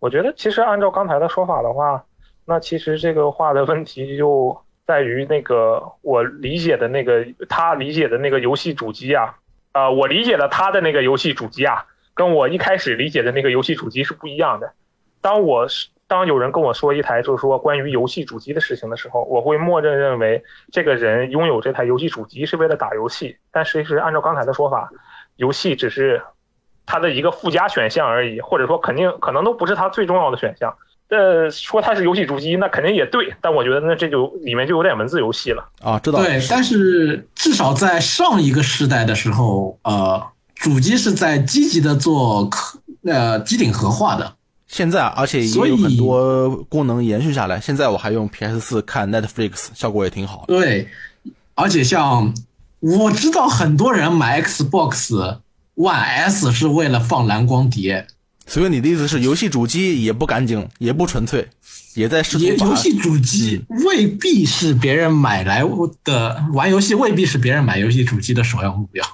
[0.00, 2.04] 我觉得其实按照刚才的说法的话，
[2.44, 9.36] 那其实这个话的问题就在于那个我理解的那个他理解的那个游戏主机啊，
[9.70, 11.86] 啊，我理解了他的那个游戏主机啊。
[12.14, 14.72] 跟我一开始理解的那个游戏主机是不一样的。
[15.20, 20.42] 当我是当有人跟我说一台就是说关于游戏主机的事情的时候，我会默认认为
[20.72, 24.90] 这个人拥有这台游戏主机是为了打游戏，但其实按照刚才的说法，
[25.36, 26.22] 游戏只是
[26.86, 30.74] 他的一个附加选项而已，或者说肯定可能都不是他最重要的选项。
[31.10, 35.66] 呃，说它是游戏主机，那肯定也对，但我觉得那这就里面就有点文字游戏了。
[35.82, 40.22] 啊，知道对，但是至少在上一个时代的时候，呃，
[40.54, 44.34] 主机是在积极的做科呃机顶盒化的。
[44.68, 47.58] 现在而且也有很多功能延续下来。
[47.58, 50.54] 现在我还用 PS 四看 Netflix，效果也挺好的。
[50.54, 50.86] 对，
[51.54, 52.32] 而且像
[52.80, 55.38] 我知道很多人买 Xbox
[55.74, 58.06] One S 是为了放蓝光碟，
[58.46, 61.48] 所以你的意思是，游戏主机也不干净，也不纯粹，
[61.94, 65.62] 也在试游戏主机未必是别人买来
[66.04, 69.04] 的玩游戏，未必是别人买游戏主机的首要目标。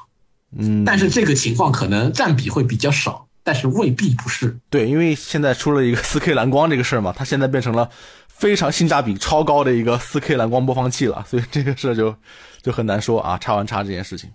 [0.57, 4.59] 嗯，但是这个情况可能占比会比较少，但是未必不是。
[4.71, 7.89] 对，因为现在出了一个 4K 蓝光这个事儿嘛，它现在变成了
[8.27, 12.17] 非常性价比超高的一个 4K 蓝光播放器了，所以这个事儿就
[12.63, 14.31] 就很难说啊，插完插这件事情。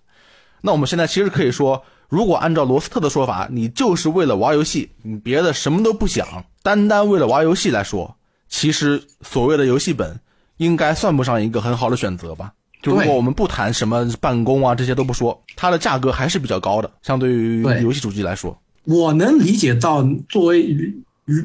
[0.61, 8.15] 那我们现在其实可以说，如果按照罗斯特的说法，你就是为了玩游戏，你别的什么都不想，单单为了玩游戏来说，
[8.47, 10.19] 其实所谓的游戏本
[10.57, 12.53] 应该算不上一个很好的选择吧。
[12.81, 18.57] 就如果我们不谈什么办公啊这些都不说，它的价格还是比较高的，相对于游戏主机来说。
[18.83, 20.93] 我能理解到，作为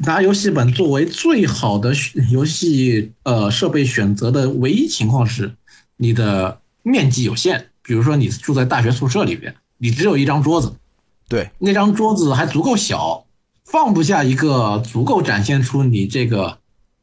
[0.03, 1.93] 拿游戏本作为最好的
[2.31, 5.53] 游戏呃设备选择的唯一情况是，
[5.97, 7.67] 你的面积有限。
[7.83, 10.73] 比如说你住在大学宿舍里边，你只有一张桌子，
[11.29, 13.25] 对，那张桌子还足够小，
[13.63, 16.57] 放不下一个足够展现出你这个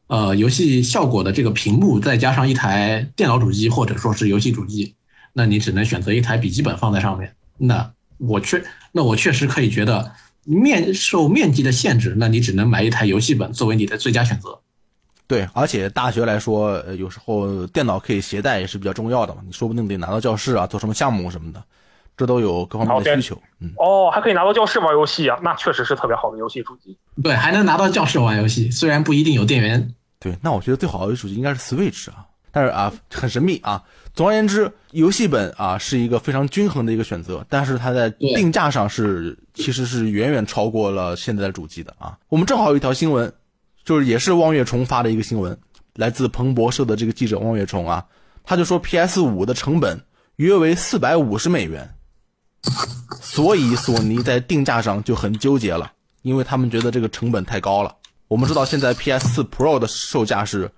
[0.07, 4.93] 呃游戏效果的这个屏幕，再加上一台电脑主机或者说是游戏主机，
[5.31, 7.33] 那你只能选择一台笔记本放在上面。
[7.57, 10.11] 那我确那我确实可以觉得
[10.43, 14.59] 面受面积的限制，那你只能买一台游戏本作为你的最佳选择。
[15.25, 21.63] 对，而且大学来说，呃，有时候电脑可以携带也是比较重要的嘛，你说不定得拿到教室啊，做什么项目什么的，
[22.17, 23.41] 这都有各方面的需求。
[23.59, 26.97] 嗯，哦，还可以拿到教室玩游戏啊，那确实是特别好的游戏主机。
[27.23, 29.95] 对，还能拿到教室玩游戏，虽然不一定有电源。
[30.19, 33.83] 对，那我觉得最好的主机应该是 Switch 啊，但是啊，很神秘啊。
[34.13, 42.15] 总而言之，游戏本啊是一个非常均衡的一个选择，但是它在定价上是其实是远远超过了现在的主机的啊。
[42.29, 43.33] 我们正好有一条新闻，
[43.83, 45.57] 就是也是望月虫发的一个新闻，
[45.95, 48.05] 来自彭博社的这个记者望月虫啊，
[48.43, 49.99] 他就说 PS 五的成本
[50.35, 51.95] 约为四百五十美元，
[53.19, 57.95] 所以索尼在定价上就很纠结了，因为他们觉得这个成本太高了。
[58.27, 60.71] 我们知道现在 PS 四 Pro 的售价是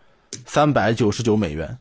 [0.46, 1.78] 三百九十九美元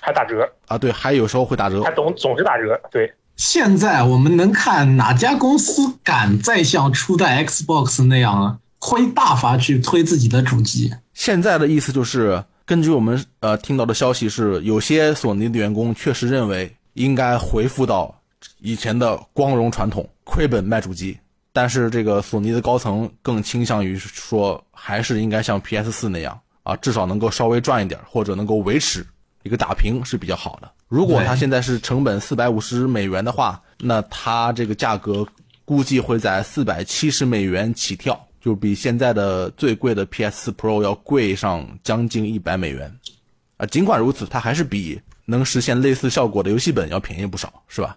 [0.00, 1.90] 还打折，啊，对，还有时候会打折还。
[1.92, 2.80] 总总是打折。
[2.90, 10.92] 对，现在我们能看哪家公司敢再像初代 Xbox 那样挥大发去推自己的主机？
[11.14, 18.14] 现在的意思就是，根据我们呃听到的消息是，有些索尼的员工确实认为应该回复到
[18.58, 21.18] 以前的光荣传统，亏本卖主机。
[21.52, 29.06] 但是这个索尼的高层更倾向于说，还是应该像 PS 四那样啊，至少能够稍微赚一点，或者能够维持
[29.44, 30.68] 一个打平是比较好的。
[30.88, 35.24] 如果它现在是成本四百五十美元的话，那它这个价格
[35.64, 42.92] 估计会在四百七十美元起跳，就比现在的最贵的 PS 4 Pro 要贵上将近一百美元。
[43.58, 47.96] 啊，尽管如此，它还是比能实现类似效果的游戏本要便宜不少，是吧？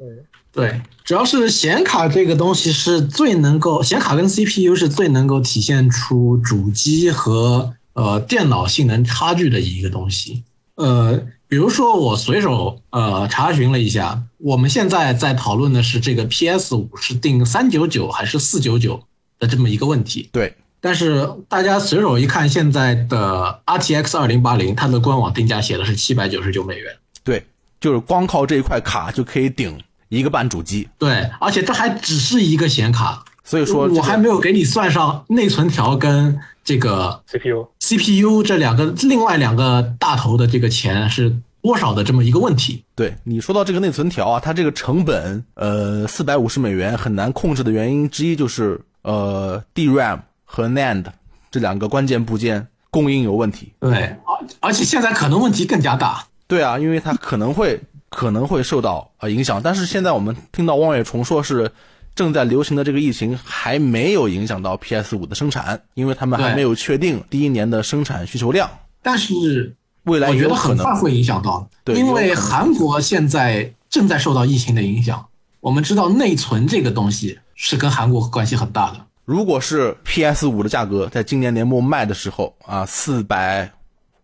[0.00, 0.04] 嗯，
[0.50, 10.44] 对，主要是显卡这个东西是最能够，显卡跟 CPU 是最能够体现出主机和呃电脑性能差距的一个东西。
[10.76, 19.02] 呃，比如说我随手呃查询了一下，我们现在在讨论的是这个 PS 五是定三九九还是四九九
[19.38, 20.30] 的这么一个问题。
[20.32, 26.96] 对，但是大家随手一看，现在的 RTX 二零八零，它的官网定价写的是七百九十九美元。
[27.22, 27.44] 对，
[27.78, 30.88] 就是光靠这一块卡就可以顶一个半主机。
[30.98, 42.84] 对，而且这还只是一个显卡，所以说、这个我还没有给你算上内存条跟这个 CPU CPU 这两个另外两个大头的这个钱是多少的这么一个问题。
[42.94, 51.06] 对你说到这个内存条啊，它这个成本，呃，四百五十美元很难控制的原因之一就是，呃，DRAM 和 NAND
[51.50, 53.72] 这两个关键部件供应有问题。
[53.80, 56.24] 对，而而且现在可能问题更加大。
[56.46, 61.72] 对啊，因为它可能会可能会受到呃影响，但是现在我们听到望月虫说是
[62.14, 68.68] 正在流行的这个疫情还没有影响到 PS 五的生产，因为他们还没有确定第一年的生产需求量，
[69.02, 75.24] 但是未来我觉得很快会影响到，对因为韩国现在正在受到疫情的影响。
[75.60, 79.06] 我们知道内存这个东西是跟韩国关系很大的。
[79.26, 83.70] 如果是 PS 五的价格在今年年末卖的时候啊，四百，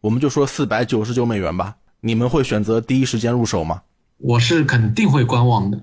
[0.01, 3.83] 我们就说四百九十九美元吧，你们会选择第一时间入手吗？
[4.17, 5.79] 我是肯定会观望的。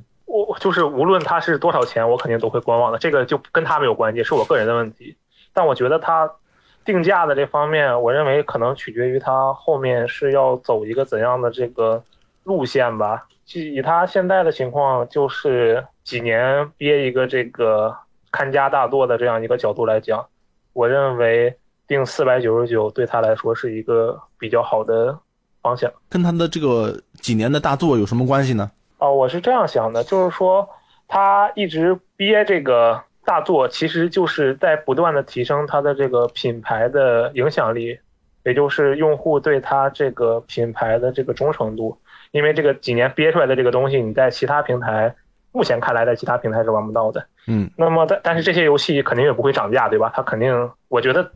[0.63, 2.97] 就是无论它是多少钱，我肯定都会观望的。
[2.97, 5.13] 这个就跟他没有关系，是我个人的问题。
[5.51, 6.31] 但我觉得它
[6.85, 12.01] 定价的这方面，我认为可能取决于它后面是要走一个怎样的这个
[12.45, 13.27] 路线吧。
[13.51, 17.93] 以它现在的情况，就是几年憋一个这个
[18.31, 20.25] 看家大作的这样一个角度来讲，
[20.71, 21.53] 我认为
[21.89, 25.19] 定四百九十九对他来说是一个比较好的
[25.61, 25.91] 方向。
[26.07, 28.71] 跟他的这个几年的大作有什么关系呢？
[29.03, 30.69] 哦，我是这样想的，就是说
[31.09, 37.99] 他一直憋这个大作，其实就是在不断的提升他的这个品牌的影响力，
[38.45, 41.99] 也就是用户对他这个品牌的这个忠诚度。
[42.31, 45.13] 因为这个几年憋出来的这个东西，你在其他平台
[45.51, 47.27] 目前看来，在其他平台是玩不到的。
[47.47, 50.13] 嗯，那么但但是这些游戏肯定也不会涨价，对吧？
[50.15, 51.29] 它肯定，我觉得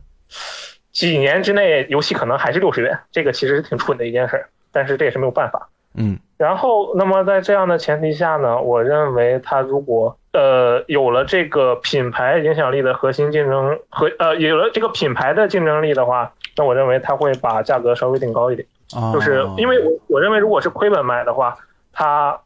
[0.90, 5.68] 几年之内游戏可能还是六十元，这个其实是挺蠢的一件事儿，但是这也是没有办法。
[5.94, 18.66] 嗯，然后那么在这样的前提下呢，我认为它如果呃有了这个品牌影响力的核心竞争和呃有了这个品牌的竞争力的话，那我认为它会把价格稍微定高一点。
[19.12, 21.58] 就是因为我我认为，如果是亏本卖的话，
[21.92, 22.40] 它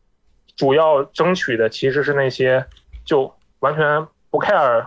[0.56, 2.64] 主要争取的其实是那些
[3.04, 4.86] 就完全不 care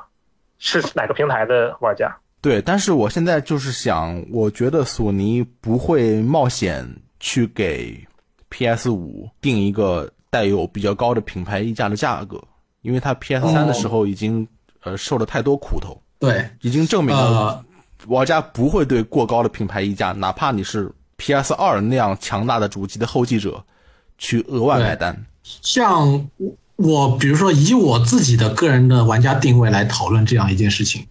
[0.58, 2.14] 是哪个平台的玩家。
[2.42, 6.86] 对，但是我现在就是想，我觉得索尼不会冒险
[7.20, 8.06] 去给
[8.56, 12.42] PS 五定一个带有比较高的品牌溢价的价格，
[12.84, 14.48] 因为它 PS 三的时候已经
[14.84, 17.62] 呃受了太多苦头，对，已经证明了
[18.08, 20.90] 玩家不会对过高的品牌溢价，哪怕你是。
[21.18, 21.54] P.S.
[21.54, 23.64] 二那样强大的主机的后继者，
[24.18, 25.26] 去额外买单。
[25.44, 26.30] 像
[26.76, 31.08] 我，比如说以我自己的个人的玩家定位来讨论这样一件事情，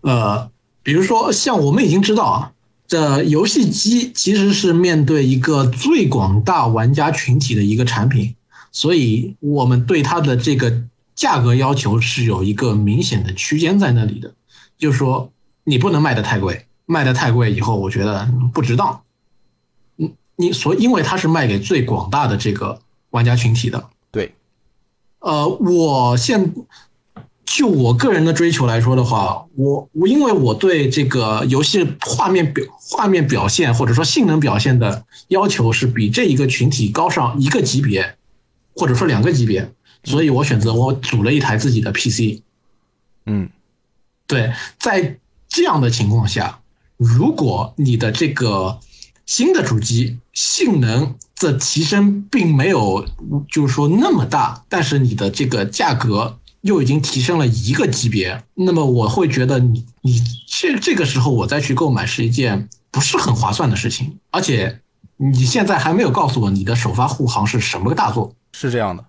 [0.00, 0.50] 呃，
[0.82, 2.52] 比如说像我们已经知道啊，
[2.86, 8.34] 这游戏机其实是面对一个最广大玩家群体的一个产品，
[8.72, 10.82] 所以我们对它的这个
[11.14, 14.34] 价格要求是有一个明显的区间在那里的，
[14.76, 15.32] 就是说
[15.64, 19.02] 你不能卖的太贵，卖的太贵以后，我觉得不值当。
[19.96, 24.34] 嗯你所因为它是卖给最广大的这个玩家群体的，对，
[25.20, 26.52] 呃，我现
[27.44, 38.16] 就我个人的追求来说的话，我我因为我对这个游戏画面表画面表现或者说性能表现的要求是比这一个群体高上一个级别，
[38.74, 39.72] 或者说两个级别，
[40.04, 42.42] 所以我选择我组了一台自己的 PC，
[43.26, 43.48] 嗯，
[44.26, 46.60] 对，在这样的情况下，
[46.96, 48.80] 如果你的这个。
[49.26, 53.06] 新的主机性能的提升并没有，
[53.50, 64.80] 就是说那么大，但是你的这个价格又已经提升了一个级别，那么我会觉得你你这这个时候我再去购买是一件不是很划算的事情，而且
[65.16, 69.04] 你现在还没有告诉我你的首发护航是什么个大作，是这样的，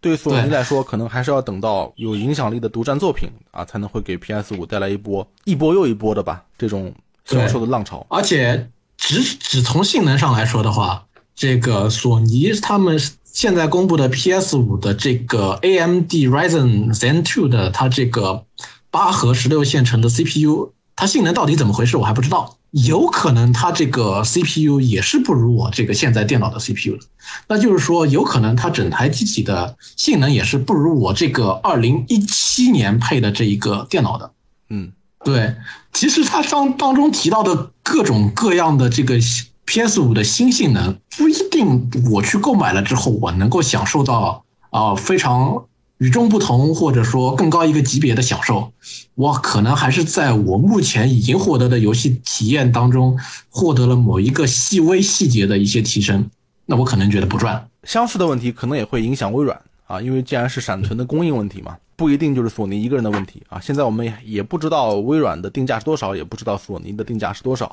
[0.00, 8.68] 对索尼来说，可能还是要等到有影响力的独占作品啊，才能会给 PS 五带来一波一波又一波的吧这种销售的浪潮，而且。
[8.96, 12.98] 只只从性能上来说的话，这个索尼他们
[13.34, 18.44] 现在公布的 PS 五的这个 AMD Ryzen Zen 2的它这个
[18.92, 27.00] 八核十六线程的 CPU，它性能到底怎么回事我还不知道，有可能它这个 CPU 也是不如我这个现在电脑的 CPU 的，
[27.48, 34.30] 那就是说有可能它整台机体的性能也是不如我这个二零一七年配的这一个电脑的，
[34.68, 34.92] 嗯。
[35.24, 35.56] 对，
[35.94, 39.18] 其实它当当中提到的各种各样的这个
[39.66, 45.64] PS 五的新性能，不一定我去购买了之后，我能够享受到啊非常
[45.98, 48.72] 与众不同，或者说更高一个级别的享受。
[49.14, 56.28] 我可能还是在我目前已经获得的游戏体验当中，获得了某一个细微细节的一些提升，
[56.66, 57.68] 那我可能觉得不赚。
[57.84, 61.76] 相似的问题可能也会影响微软啊，因为既然是闪存的供应问题嘛。
[61.96, 63.60] 不一定就是索尼一个人的问题啊！
[63.60, 67.70] 现在我们也不知道微软的定价是多少，也不知道索尼的定价是多少。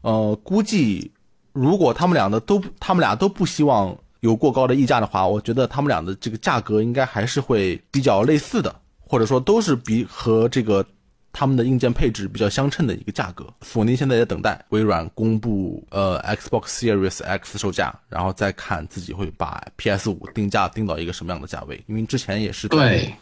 [0.00, 1.10] 呃，估计
[1.52, 10.84] 如果他们俩的都，他们俩都不希望有过高的溢价的话，我觉得他们俩的这个价格应该还是会比较类似的，或者说都是比和这个
[11.32, 13.46] 他们的硬件配置比较相称的一个价格。
[13.62, 23.12] 索尼现在在等待微软公布呃 Xbox Series X 售价，然后再看自己会把 PS 五定价定到一个什么样的价位，因为之前也是对。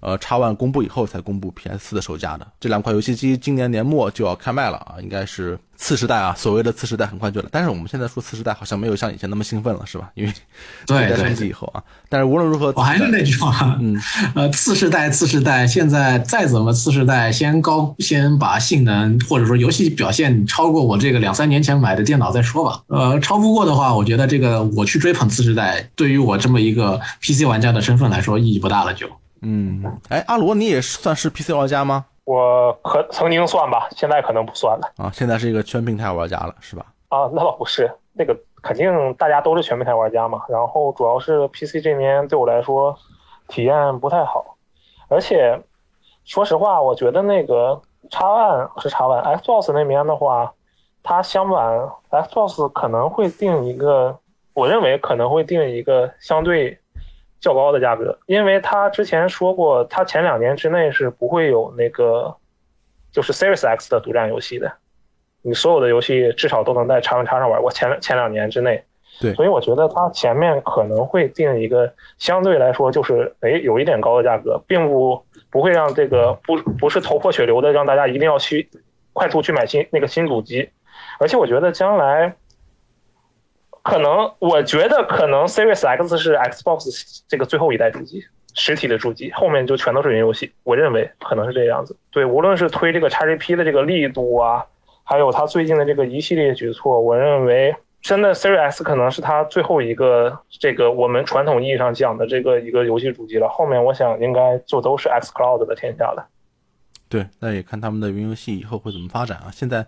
[0.00, 2.46] 呃叉 One 公布以后才公布 PS 四的售价的。
[2.58, 7.48] 这两款游戏机今年年末就要开卖了啊，应该是次时代啊，所谓的次时代很快就来。
[7.50, 10.10] 但是我们现在说次时代好像没有像以前那么兴奋了，是吧？
[10.14, 10.32] 因为
[10.86, 14.00] 对代升级以后啊，但是无论如何，我还是那句话，嗯，
[14.34, 22.82] 呃，次世代，次世代，现在再怎么次世代，先高，先把性能或者说游戏表现超过我这个两三年前买的电脑再说吧。
[22.88, 29.06] 呃，超不过的话，我觉得这个我去追捧次世代，对于我这么一个 PC 玩家的身份来说，意义不大了就。
[29.42, 32.06] 嗯，哎，阿罗，你也算是 PC 玩家吗？
[32.24, 34.92] 我可曾经算吧，现在可能不算了。
[34.96, 36.86] 啊，现在是一个全平台玩家了，是吧？
[37.08, 40.42] 啊，那倒不是，那个肯定大家都是全平台玩家嘛。
[40.48, 42.96] 然后主要是 PC 这边对我来说
[43.48, 44.56] 体验不太好，
[45.08, 45.60] 而且
[46.24, 47.80] 说实话，我觉得那个
[48.10, 50.52] 叉 One 是叉 One，Xbox 那边的话，
[51.02, 54.16] 它相反，Xbox 可能会定一个，
[54.54, 56.78] 我认为可能会定一个相对
[57.40, 62.36] 较高的价格，因为他之前说过，他前两年之内是不会有那个
[63.10, 64.72] 就是 Series X 的独占游戏的。
[65.42, 68.84] 你所有的游戏至少都能在叉 One 叉上玩过，前前两年之内。
[69.20, 78.70] 对所以我觉得他前面可能会定一个相对来说就是哎有一点高的价格，并不不会让这个不不是头破血流的让大家一定要去
[79.12, 80.70] 快速去买新那个新主机，
[81.18, 82.36] 而且我觉得将来
[83.82, 88.24] 可能我觉得可能 Series X 是 Xbox 这个最后一代主机。
[88.52, 91.96] 实体的主机后面就全都是云游戏，我认为可能是这样子。
[92.10, 94.66] 对，无论是推这个 XGP 的这个力度啊，
[95.04, 103.48] 还有它最近的这个一系列举措，我认为真的 Series X 可能是它最后一个这个我们传统意义上讲的这个一个游戏主机了。
[103.48, 106.28] 后面我想应该就都是 X Cloud 的天下了。
[107.08, 109.50] 对，那也看他们的云游戏以后会怎么发展啊。
[109.52, 109.86] 现在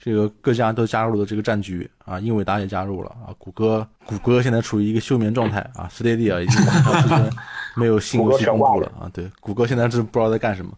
[0.00, 7.30] 这个各家都加入了这个战局啊，英伟达也加入了啊，谷歌谷歌现在处于一个休眠状态啊，Stadia 已经很长时间
[7.76, 9.10] 没有新游戏公布了啊。
[9.12, 10.72] 对，谷歌现在是不知道在干什么。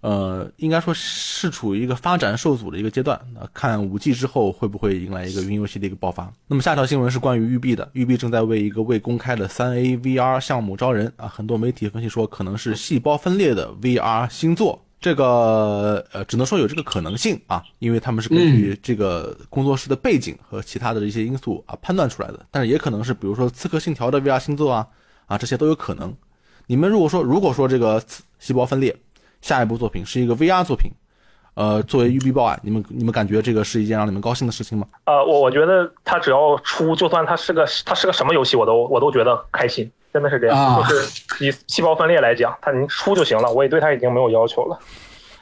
[0.00, 3.16] 呃，应该说是处于一个发展受阻的一个阶段。
[3.38, 6.28] 啊看五 G 之后会不会迎来一个云游戏的一个爆发？
[6.48, 11.28] 那么下条新闻是关于育碧的，育碧正在为一个未公开的三 A VR 项目招人啊。
[11.28, 14.84] 很多媒体分析说可能是细胞分裂的 VR 新作。
[15.02, 22.38] 这个呃，只能说有这个可能性啊，因为他们是根据这个工作室的背景和其他的一些因素啊判断出来的。
[22.52, 24.86] 但是也可能是比如说《刺客信条》的 VR 星座啊
[25.26, 26.14] 啊，这些都有可能。
[26.68, 28.00] 你们如果说如果说这个
[28.38, 28.96] 细胞分裂
[29.40, 30.92] 下一部作品是一个 VR 作品，
[31.54, 34.86] 呃，作为育碧报案，你们你们感觉这个是一件让你们高兴的事情吗？
[35.04, 40.56] 呃，我我觉得它只要出，就算它是个它是个什么游戏，我都我都觉得开心，真的是这样。
[40.56, 44.78] 啊就是以细胞分裂来讲，它能出就行了，我也对它已经没有要求了。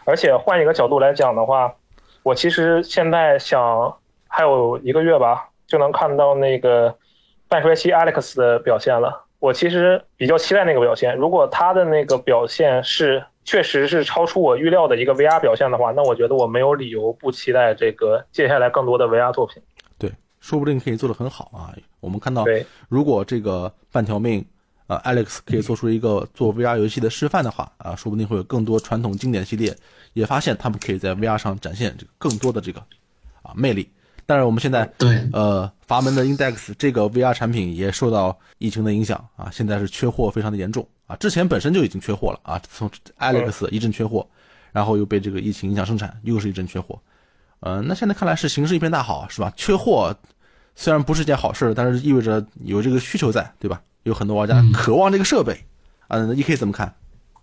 [0.05, 1.75] 而且换一个角度来讲的话，
[2.23, 3.97] 我其实现在想
[4.29, 6.97] 还有一个月吧，就能看到那个
[7.49, 9.25] 半衰期 Alex 的表现了。
[9.39, 19.62] 我其实比较期待那个表现，如果他的那个表现是确实是超出我预料的一个 VR 表现的话，那我觉得我没有理由不期待这个接下来更多的 VR 作品。
[19.99, 21.73] 对，说不定可以做得很好啊。
[22.01, 24.45] 我们看到，对，如果这个半条命啊、
[24.91, 29.72] 呃、Alex 可以做出一个做 VR 游戏的示范的话啊，说不定会有更多传统经典系列
[30.14, 32.80] 也发现他们可以在 VR 上展现这个更多的这个
[33.43, 33.88] 啊魅力。
[34.26, 41.14] 但是我们现在对，呃，阀门的 Index 这个 VR 产品也受到疫情的影响啊，现在是缺货非常的严重啊。
[41.16, 44.26] 之前本身就已经缺货了啊，从 Alex 一阵缺货，
[44.72, 47.01] 然后又被这个疫情影响生产，又是一阵缺货。
[47.61, 49.53] 呃，那现在看来是形势一片大好，是吧？
[49.55, 50.12] 缺货
[50.74, 53.80] 虽然不是件好事，但是意味着有这个需求在，对吧？
[54.03, 55.64] 有很多玩家渴望这个设备。
[56.09, 56.94] 嗯、e K 怎么看？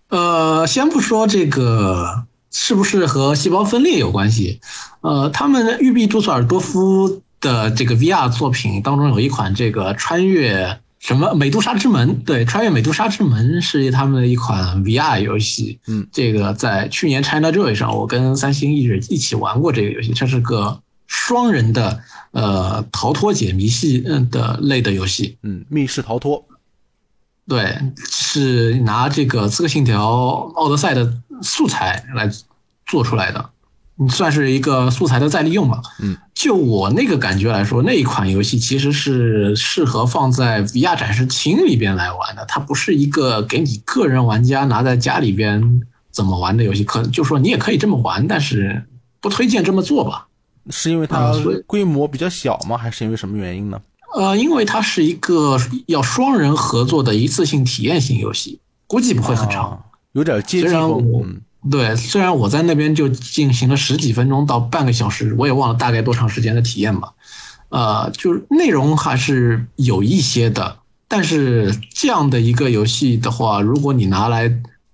[0.08, 4.60] 呃，先不说这个是不是和细胞分裂有关系，
[5.02, 15.78] 呃，他们育碧杜塞尔多夫的这个 VR 作品当中有一款这个穿越什么美杜莎之门，对，穿越美杜莎之门是他们的一款 VR 游戏。
[15.86, 22.00] 嗯，这个在去年 China Joy 上，我跟三星一直一起玩过这个游戏，这是个双人的
[22.32, 25.36] 呃逃脱解谜系嗯的类的游戏。
[25.42, 26.47] 嗯，密室逃脱。
[27.48, 32.30] 对，是拿这个《刺客信条：奥德赛》的素材来
[32.84, 33.50] 做出来的，
[33.96, 35.80] 你算是一个素材的再利用吧。
[36.00, 45.80] 嗯，就我那个感觉来说，那一款游戏其实是适合放在 VR 展示厅里边来玩的，它不是一个给你个人玩家拿在家里边
[46.10, 46.84] 怎么玩的游戏。
[46.84, 48.84] 可就说你也可以这么玩，但是
[49.22, 50.26] 不推荐这么做吧。
[50.68, 51.32] 是因为它
[51.66, 52.76] 规模比较小吗？
[52.76, 53.80] 还是因为什么原因呢？
[54.18, 55.56] 呃，因为它是一个
[55.86, 58.58] 要双人合作的一次性体验型游戏，
[58.88, 59.70] 估计不会很长。
[59.70, 59.78] 啊
[60.12, 60.90] 有点接近虽然。
[60.90, 61.40] 我嗯
[61.70, 67.12] 对，虽然我在那边就进行了十几分钟到半个小时，我也忘了大概多长时间的体验吧。
[67.68, 74.52] 呃，就是内容还是有一些的，但是这样的一个游戏的话，如果你拿来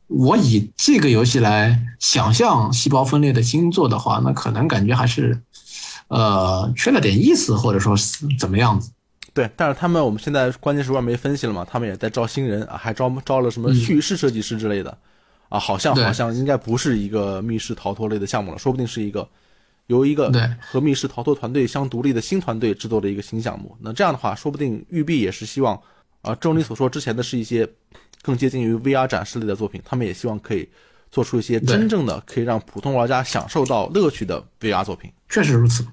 [0.09, 5.41] 我以这个游戏来想象细胞分裂的星座的话，那可能感觉还是，
[6.09, 8.91] 呃，缺了点意思，或者说是怎么样子。
[9.35, 14.97] 对，但是他们我们现在关键是外媒分析了嘛，他们也在招新人啊，还招招了什么叙事设计师之类的，
[15.49, 19.29] 啊，好像好像应该不是一个密室逃脱类的项目了，说不定是一个
[19.89, 23.77] 由一个对和密室逃脱团队相独立的新团队制作的一个新项目。
[23.81, 25.75] 那这样的话，说不定育碧也是希望，
[26.23, 27.69] 啊，正如你所说，之前的是一些
[28.23, 30.69] 更接近于 VR 展示类的作品，他们也希望可以
[31.11, 35.11] 做出一些真正的可以让普通玩家享受到乐趣的 VR 作品。
[35.29, 35.85] 确实如此。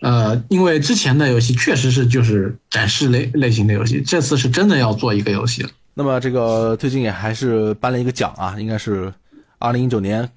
[0.00, 5.70] 呃，因为之前的游戏确实是就是展示类类型的游戏，这次是真的要做一个游戏了。
[5.94, 9.12] 那么这个最近也还是颁了一个奖啊，应该是
[9.58, 10.28] 二零一九年，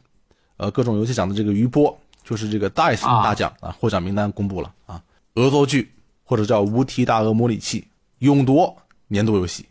[0.58, 5.02] 呃，各种游戏奖的这个余波，就是这个 DICE 啊大奖啊，获奖名单公布了啊，
[5.36, 5.92] 恶作剧
[6.24, 7.86] 或者叫无题大鹅模拟器
[8.20, 8.76] 勇夺
[9.08, 9.66] 年度游戏，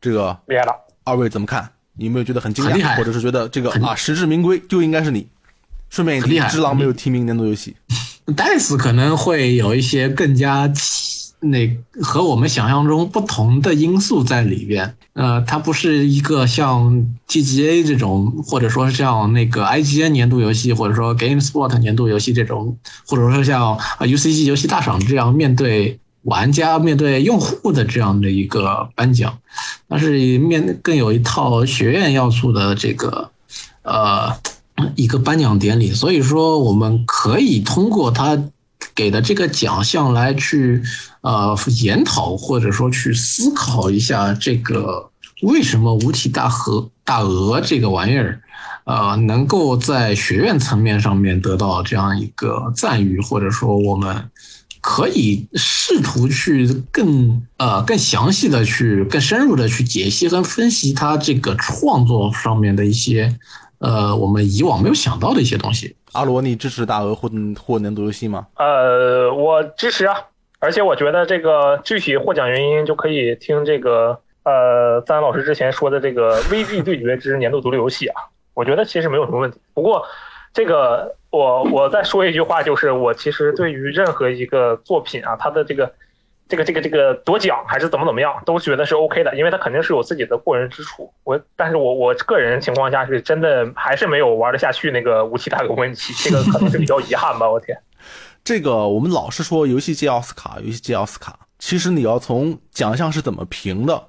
[0.00, 0.72] 这个厉害了。
[1.04, 1.70] 二位怎么看？
[1.96, 5.28] 你有没有觉得很惊讶，或者是觉得这个啊实至名归就应该是你？
[5.90, 7.76] 顺便一只狼没有提名年度游戏，
[8.26, 10.72] DICE 可能会有一些更加
[11.40, 14.96] 那和我们想象中不同的因素在里边。
[15.12, 29.38] 呃，它不是一个像 TGA 这种，或者说像那个 IGN 年度游戏，或者说 GameSpot 年度游戏这种，或者说像 UCG 游戏大赏这样面对玩家、面对用户的这样的一个颁奖，
[29.88, 33.30] 它是面更有一套学院要素的这个
[33.82, 34.34] 呃
[34.96, 38.42] 一个颁奖典礼，所以说我们可以通过他
[38.94, 40.82] 给的这个奖项来去
[41.22, 45.10] 呃研讨或者说去思考一下这个
[45.42, 48.40] 为什么无题大和大鹅这个玩意儿。
[48.84, 54.28] 呃，能够在学院层面上面得到这样一个赞誉，或者说我们
[54.82, 63.34] 可以试图去更呃更详细的去更深入的去解析和分析他这个创作上面的一些
[63.84, 65.94] 呃我们以往没有想到的一些东西。
[66.12, 67.30] 阿罗，你支持大鹅获
[67.60, 68.46] 获年度游戏吗？
[68.56, 70.16] 呃，我支持啊，
[70.60, 78.22] 而且我觉得这个具体获奖原因就可以听这个呃赞恩老师之前说的这个 VG 对决之年度独立游戏啊，
[78.54, 79.58] 我觉得其实没有什么问题。
[79.74, 80.04] 不过
[80.52, 85.92] 这个我我再说一句话，就是我其实对于任何一个作品啊，它的这个
[86.54, 91.12] 这个这个这个夺奖还是怎么怎么样，都觉得是 OK 的，因为他肯定是有自己的过人之处。
[91.24, 97.76] 我但是我我个人情况下是真的还是没有玩得下去那个无期大狗问题，这个可能是比较遗憾吧，我天。
[98.44, 104.04] 这个我们老是说游戏界奥斯卡，游戏界奥斯卡，其实你要从奖项是怎么评的，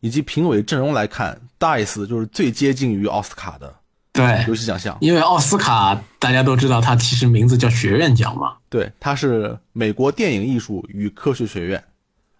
[0.00, 3.74] 以及评委阵容来看，DICE 就是最接近于奥斯卡的
[4.12, 4.96] 对游戏奖项。
[5.00, 8.56] 因为奥斯卡大家都知道，它其实名字叫学院奖嘛。
[8.68, 11.82] 对，它是美国电影艺术与科学学院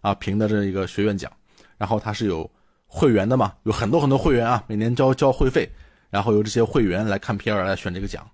[0.09, 1.31] 啊评的这一个学院奖，
[1.77, 2.51] 然后它是有
[2.87, 5.71] 会员的嘛，有很多很多会员啊，每年交交会费，
[6.09, 8.27] 然后由这些会员来看片儿来选这个奖。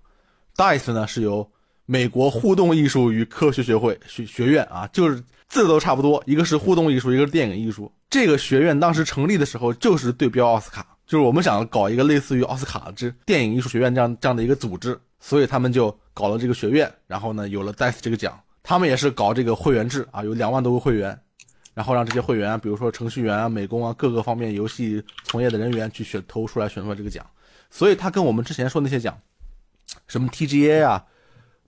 [0.55, 1.45] DICE 呢是由
[1.85, 7.91] 美国互动艺术与科学学会学学院啊，就是字都差不多，一个是互动艺术，一个是电影艺术。
[8.09, 18.39] 这个学院当时成立的时候就是对标奥斯卡，就是我们想搞一个类似于奥斯卡之电影艺术学院这样这样的一个组织，所以他们就搞了这个学院，然后呢有了 DICE 这个奖。
[18.63, 21.15] 他们也是搞这个会员制啊，有两万多个会员，
[21.75, 27.23] 然后让这些会员，比如说程序员啊、美工啊各个方面游戏从业的人员去选投出来选出来这个奖。
[27.69, 29.15] 所以它跟我们之前说那些奖，
[30.07, 31.05] 什么 TGA 啊，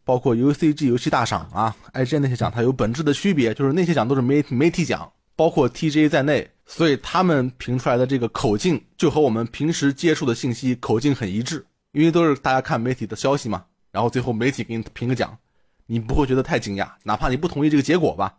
[0.05, 15.37] 包括 UCG 游戏大赏啊、I G 那些奖，它有本质的区别，就是那些奖都是媒媒体奖，包括 TGA 在内，所以他们评出来的这个口径就和我们平时接触的信息口径很一致，因为都是大家看媒体的消息嘛，然后最后媒体给你评个奖，
[15.85, 18.37] 你不会觉得太惊讶，哪怕你不同意这个结果吧，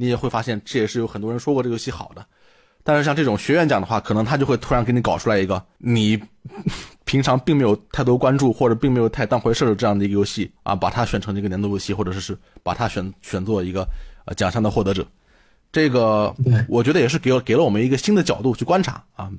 [0.00, 2.24] 你也会发现这也是有很多人说过这个游戏好的。
[2.82, 6.18] 但是像这种学院奖的话，可能他就会突然给你搞出来一个你
[7.04, 13.86] 平常并没有太多关注或者并没有太当回事的这样的一个游戏啊，把它选成一个年度游戏，或者是是把它选选做一个
[14.24, 15.06] 呃奖项的获得者。
[15.70, 16.34] 这个
[16.66, 19.30] 我觉得也是给了给了我们一个新的角度去观察啊。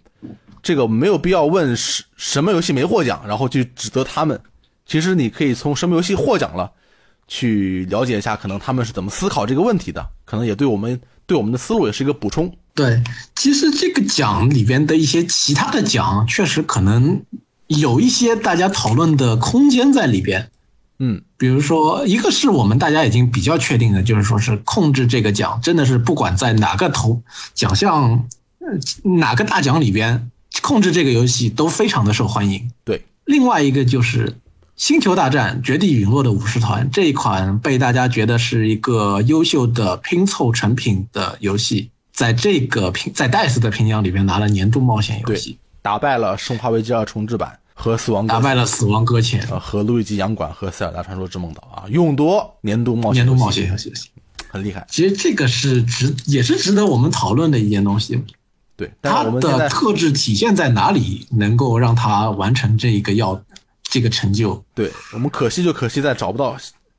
[0.62, 4.39] 这个没有必要问什什么游戏没获奖，然后去指责他们。
[4.86, 6.72] 其实你可以从什么游戏获奖了，
[7.34, 12.53] 去了解一下，可能他们是怎么思考这个问题的，可能也对我们对我们的思路也是一个补充。
[12.75, 13.01] 对，
[13.38, 17.23] 其实这个奖里边的一些其他的奖，确实可能
[17.67, 20.51] 有一些大家讨论的空间在里边。
[20.99, 27.23] 嗯，比如说，一个是我们大家已经比较确定的，就是说是控制这个奖，真的是不管在哪个头
[27.53, 28.27] 奖项、
[28.59, 30.29] 呃哪个大奖里边，
[30.61, 32.69] 控制这个游戏都非常的受欢迎。
[32.84, 34.27] 对，另外一个就是
[34.82, 45.55] 《星球大战：绝地陨落的武士团》这一款被大家觉得是一个优秀的拼凑成品的游戏，在这个评在 DICE 的评奖里边拿了年度冒险游戏。
[45.84, 53.93] 打败了《生化危机二》重置版和死亡打败了死亡搁浅，呃和路易吉洋馆和塞尔达传说之梦岛啊，勇夺年度冒险年度冒险游戏。
[54.49, 54.84] 很厉害。
[54.89, 58.19] 其实这个是值，也是值得我们讨论的一件东西。
[58.75, 63.39] 对，但它的特质体现在哪里，能够让它完成这一个要
[63.91, 64.63] 这个成就？
[64.73, 66.57] 对我们可惜就可惜在找不到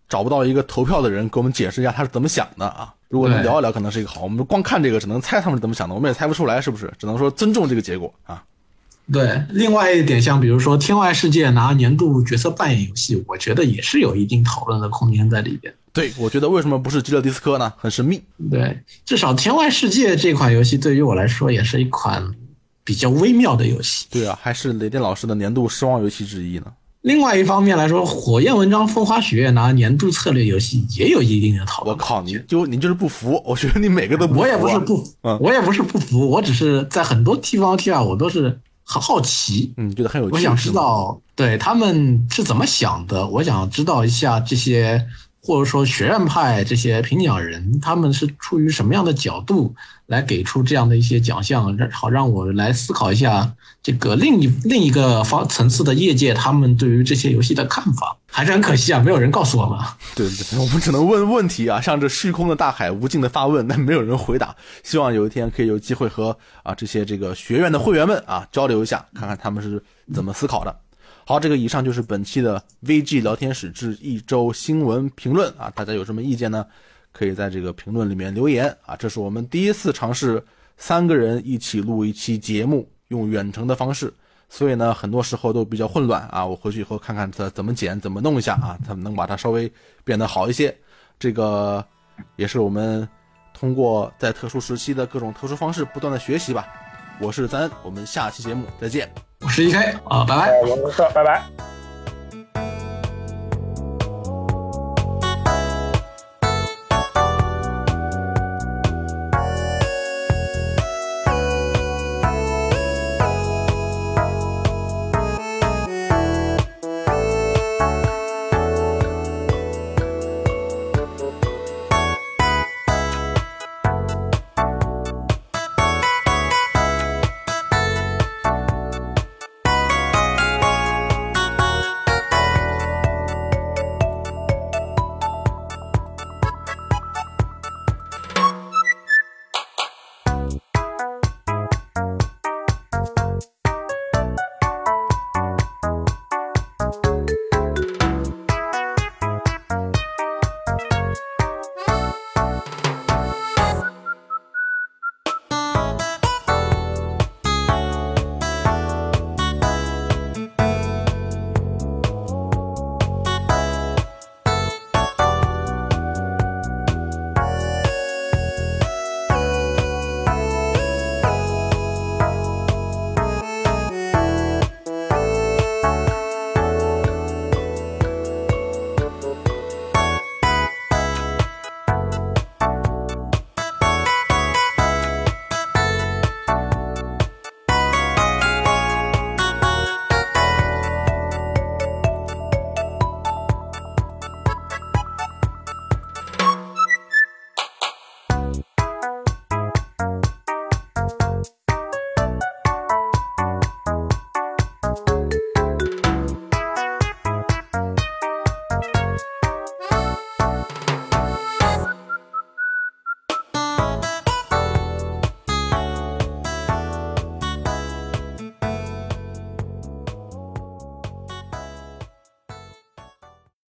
[0.08, 2.94] 找不到一个投票的人给我们解释一下他是怎么想的啊。
[3.08, 4.22] 如果能聊一聊，可能是一个好。
[4.22, 6.92] 我们光看这个，只能猜他们是怎么想的，我们也猜不出来，是不是？
[6.98, 8.44] 只能说尊重这个结果啊。
[9.12, 15.74] 对，另外一点，像比如说《天外世界》拿年度角色扮演游戏，我觉得也是有一定讨论的空间在里边。
[15.92, 17.72] 对，我觉得为什么不是基勒迪斯科呢？
[17.76, 18.22] 很神秘。
[18.50, 22.34] 对，至少《天外世界》这款游戏对于我来说也是一款
[22.84, 24.06] 比较微妙的游戏。
[24.10, 26.66] 对啊，还是雷电老师的年度失望游戏之一呢。
[27.02, 31.96] 另外一方面来说，《火焰文章风花雪月》拿年度策略游戏也有一定的讨论。
[31.96, 34.42] 我靠，你就你就是不服， 我觉得你每个都不服、啊。
[34.42, 40.34] 我也不是不服，嗯我也不是不服，我只是在很多地方听啊，我都是很好奇，嗯，觉得很有趣。
[40.36, 45.04] 我想知道对他们是怎么想的，我想知道一下这些
[45.44, 49.74] 或者说学院派这些评奖人，他们是出于什么样的角度
[50.06, 58.16] 来给出这样的一些奖项，让好让我来思考一下这个另一另一个方层次的业界他们对于这些游戏的看法。
[58.34, 59.78] 还是很可惜啊，没有人告诉我们。
[60.14, 64.56] 对对对，我们只能问问题啊，向着虚空的大海无尽的发问，但没有人回答。
[64.82, 69.82] 希望有一天可以有机会和啊这些这个学院的会员们啊交流一下，看看他们是
[70.14, 70.74] 怎么思考的。
[71.24, 76.66] 好，这个以上就是本期的 VG 聊天室之一周新闻评论啊，大家有什么意见呢？
[77.12, 78.96] 可以在这个评论里面留言啊。
[78.96, 80.44] 这是我们第一次尝试
[80.76, 84.12] 三个人一起录一期节目，用远程的方式。
[84.48, 86.44] 所以呢，很多时候都比较混乱啊。
[86.44, 89.72] 我回去以后看看它怎么剪，怎么弄一下啊，他们能把它稍微
[90.04, 90.76] 变得好一些。
[91.18, 91.84] 这个
[92.36, 93.08] 也是我们
[93.54, 96.66] 通过在特殊时期的各种特殊方式不断的学习吧。
[97.20, 99.31] 我是赞恩，我们下期节目再见。
[99.42, 100.60] 我是 ek 啊拜拜。
[100.60, 101.42] 我们撤拜拜。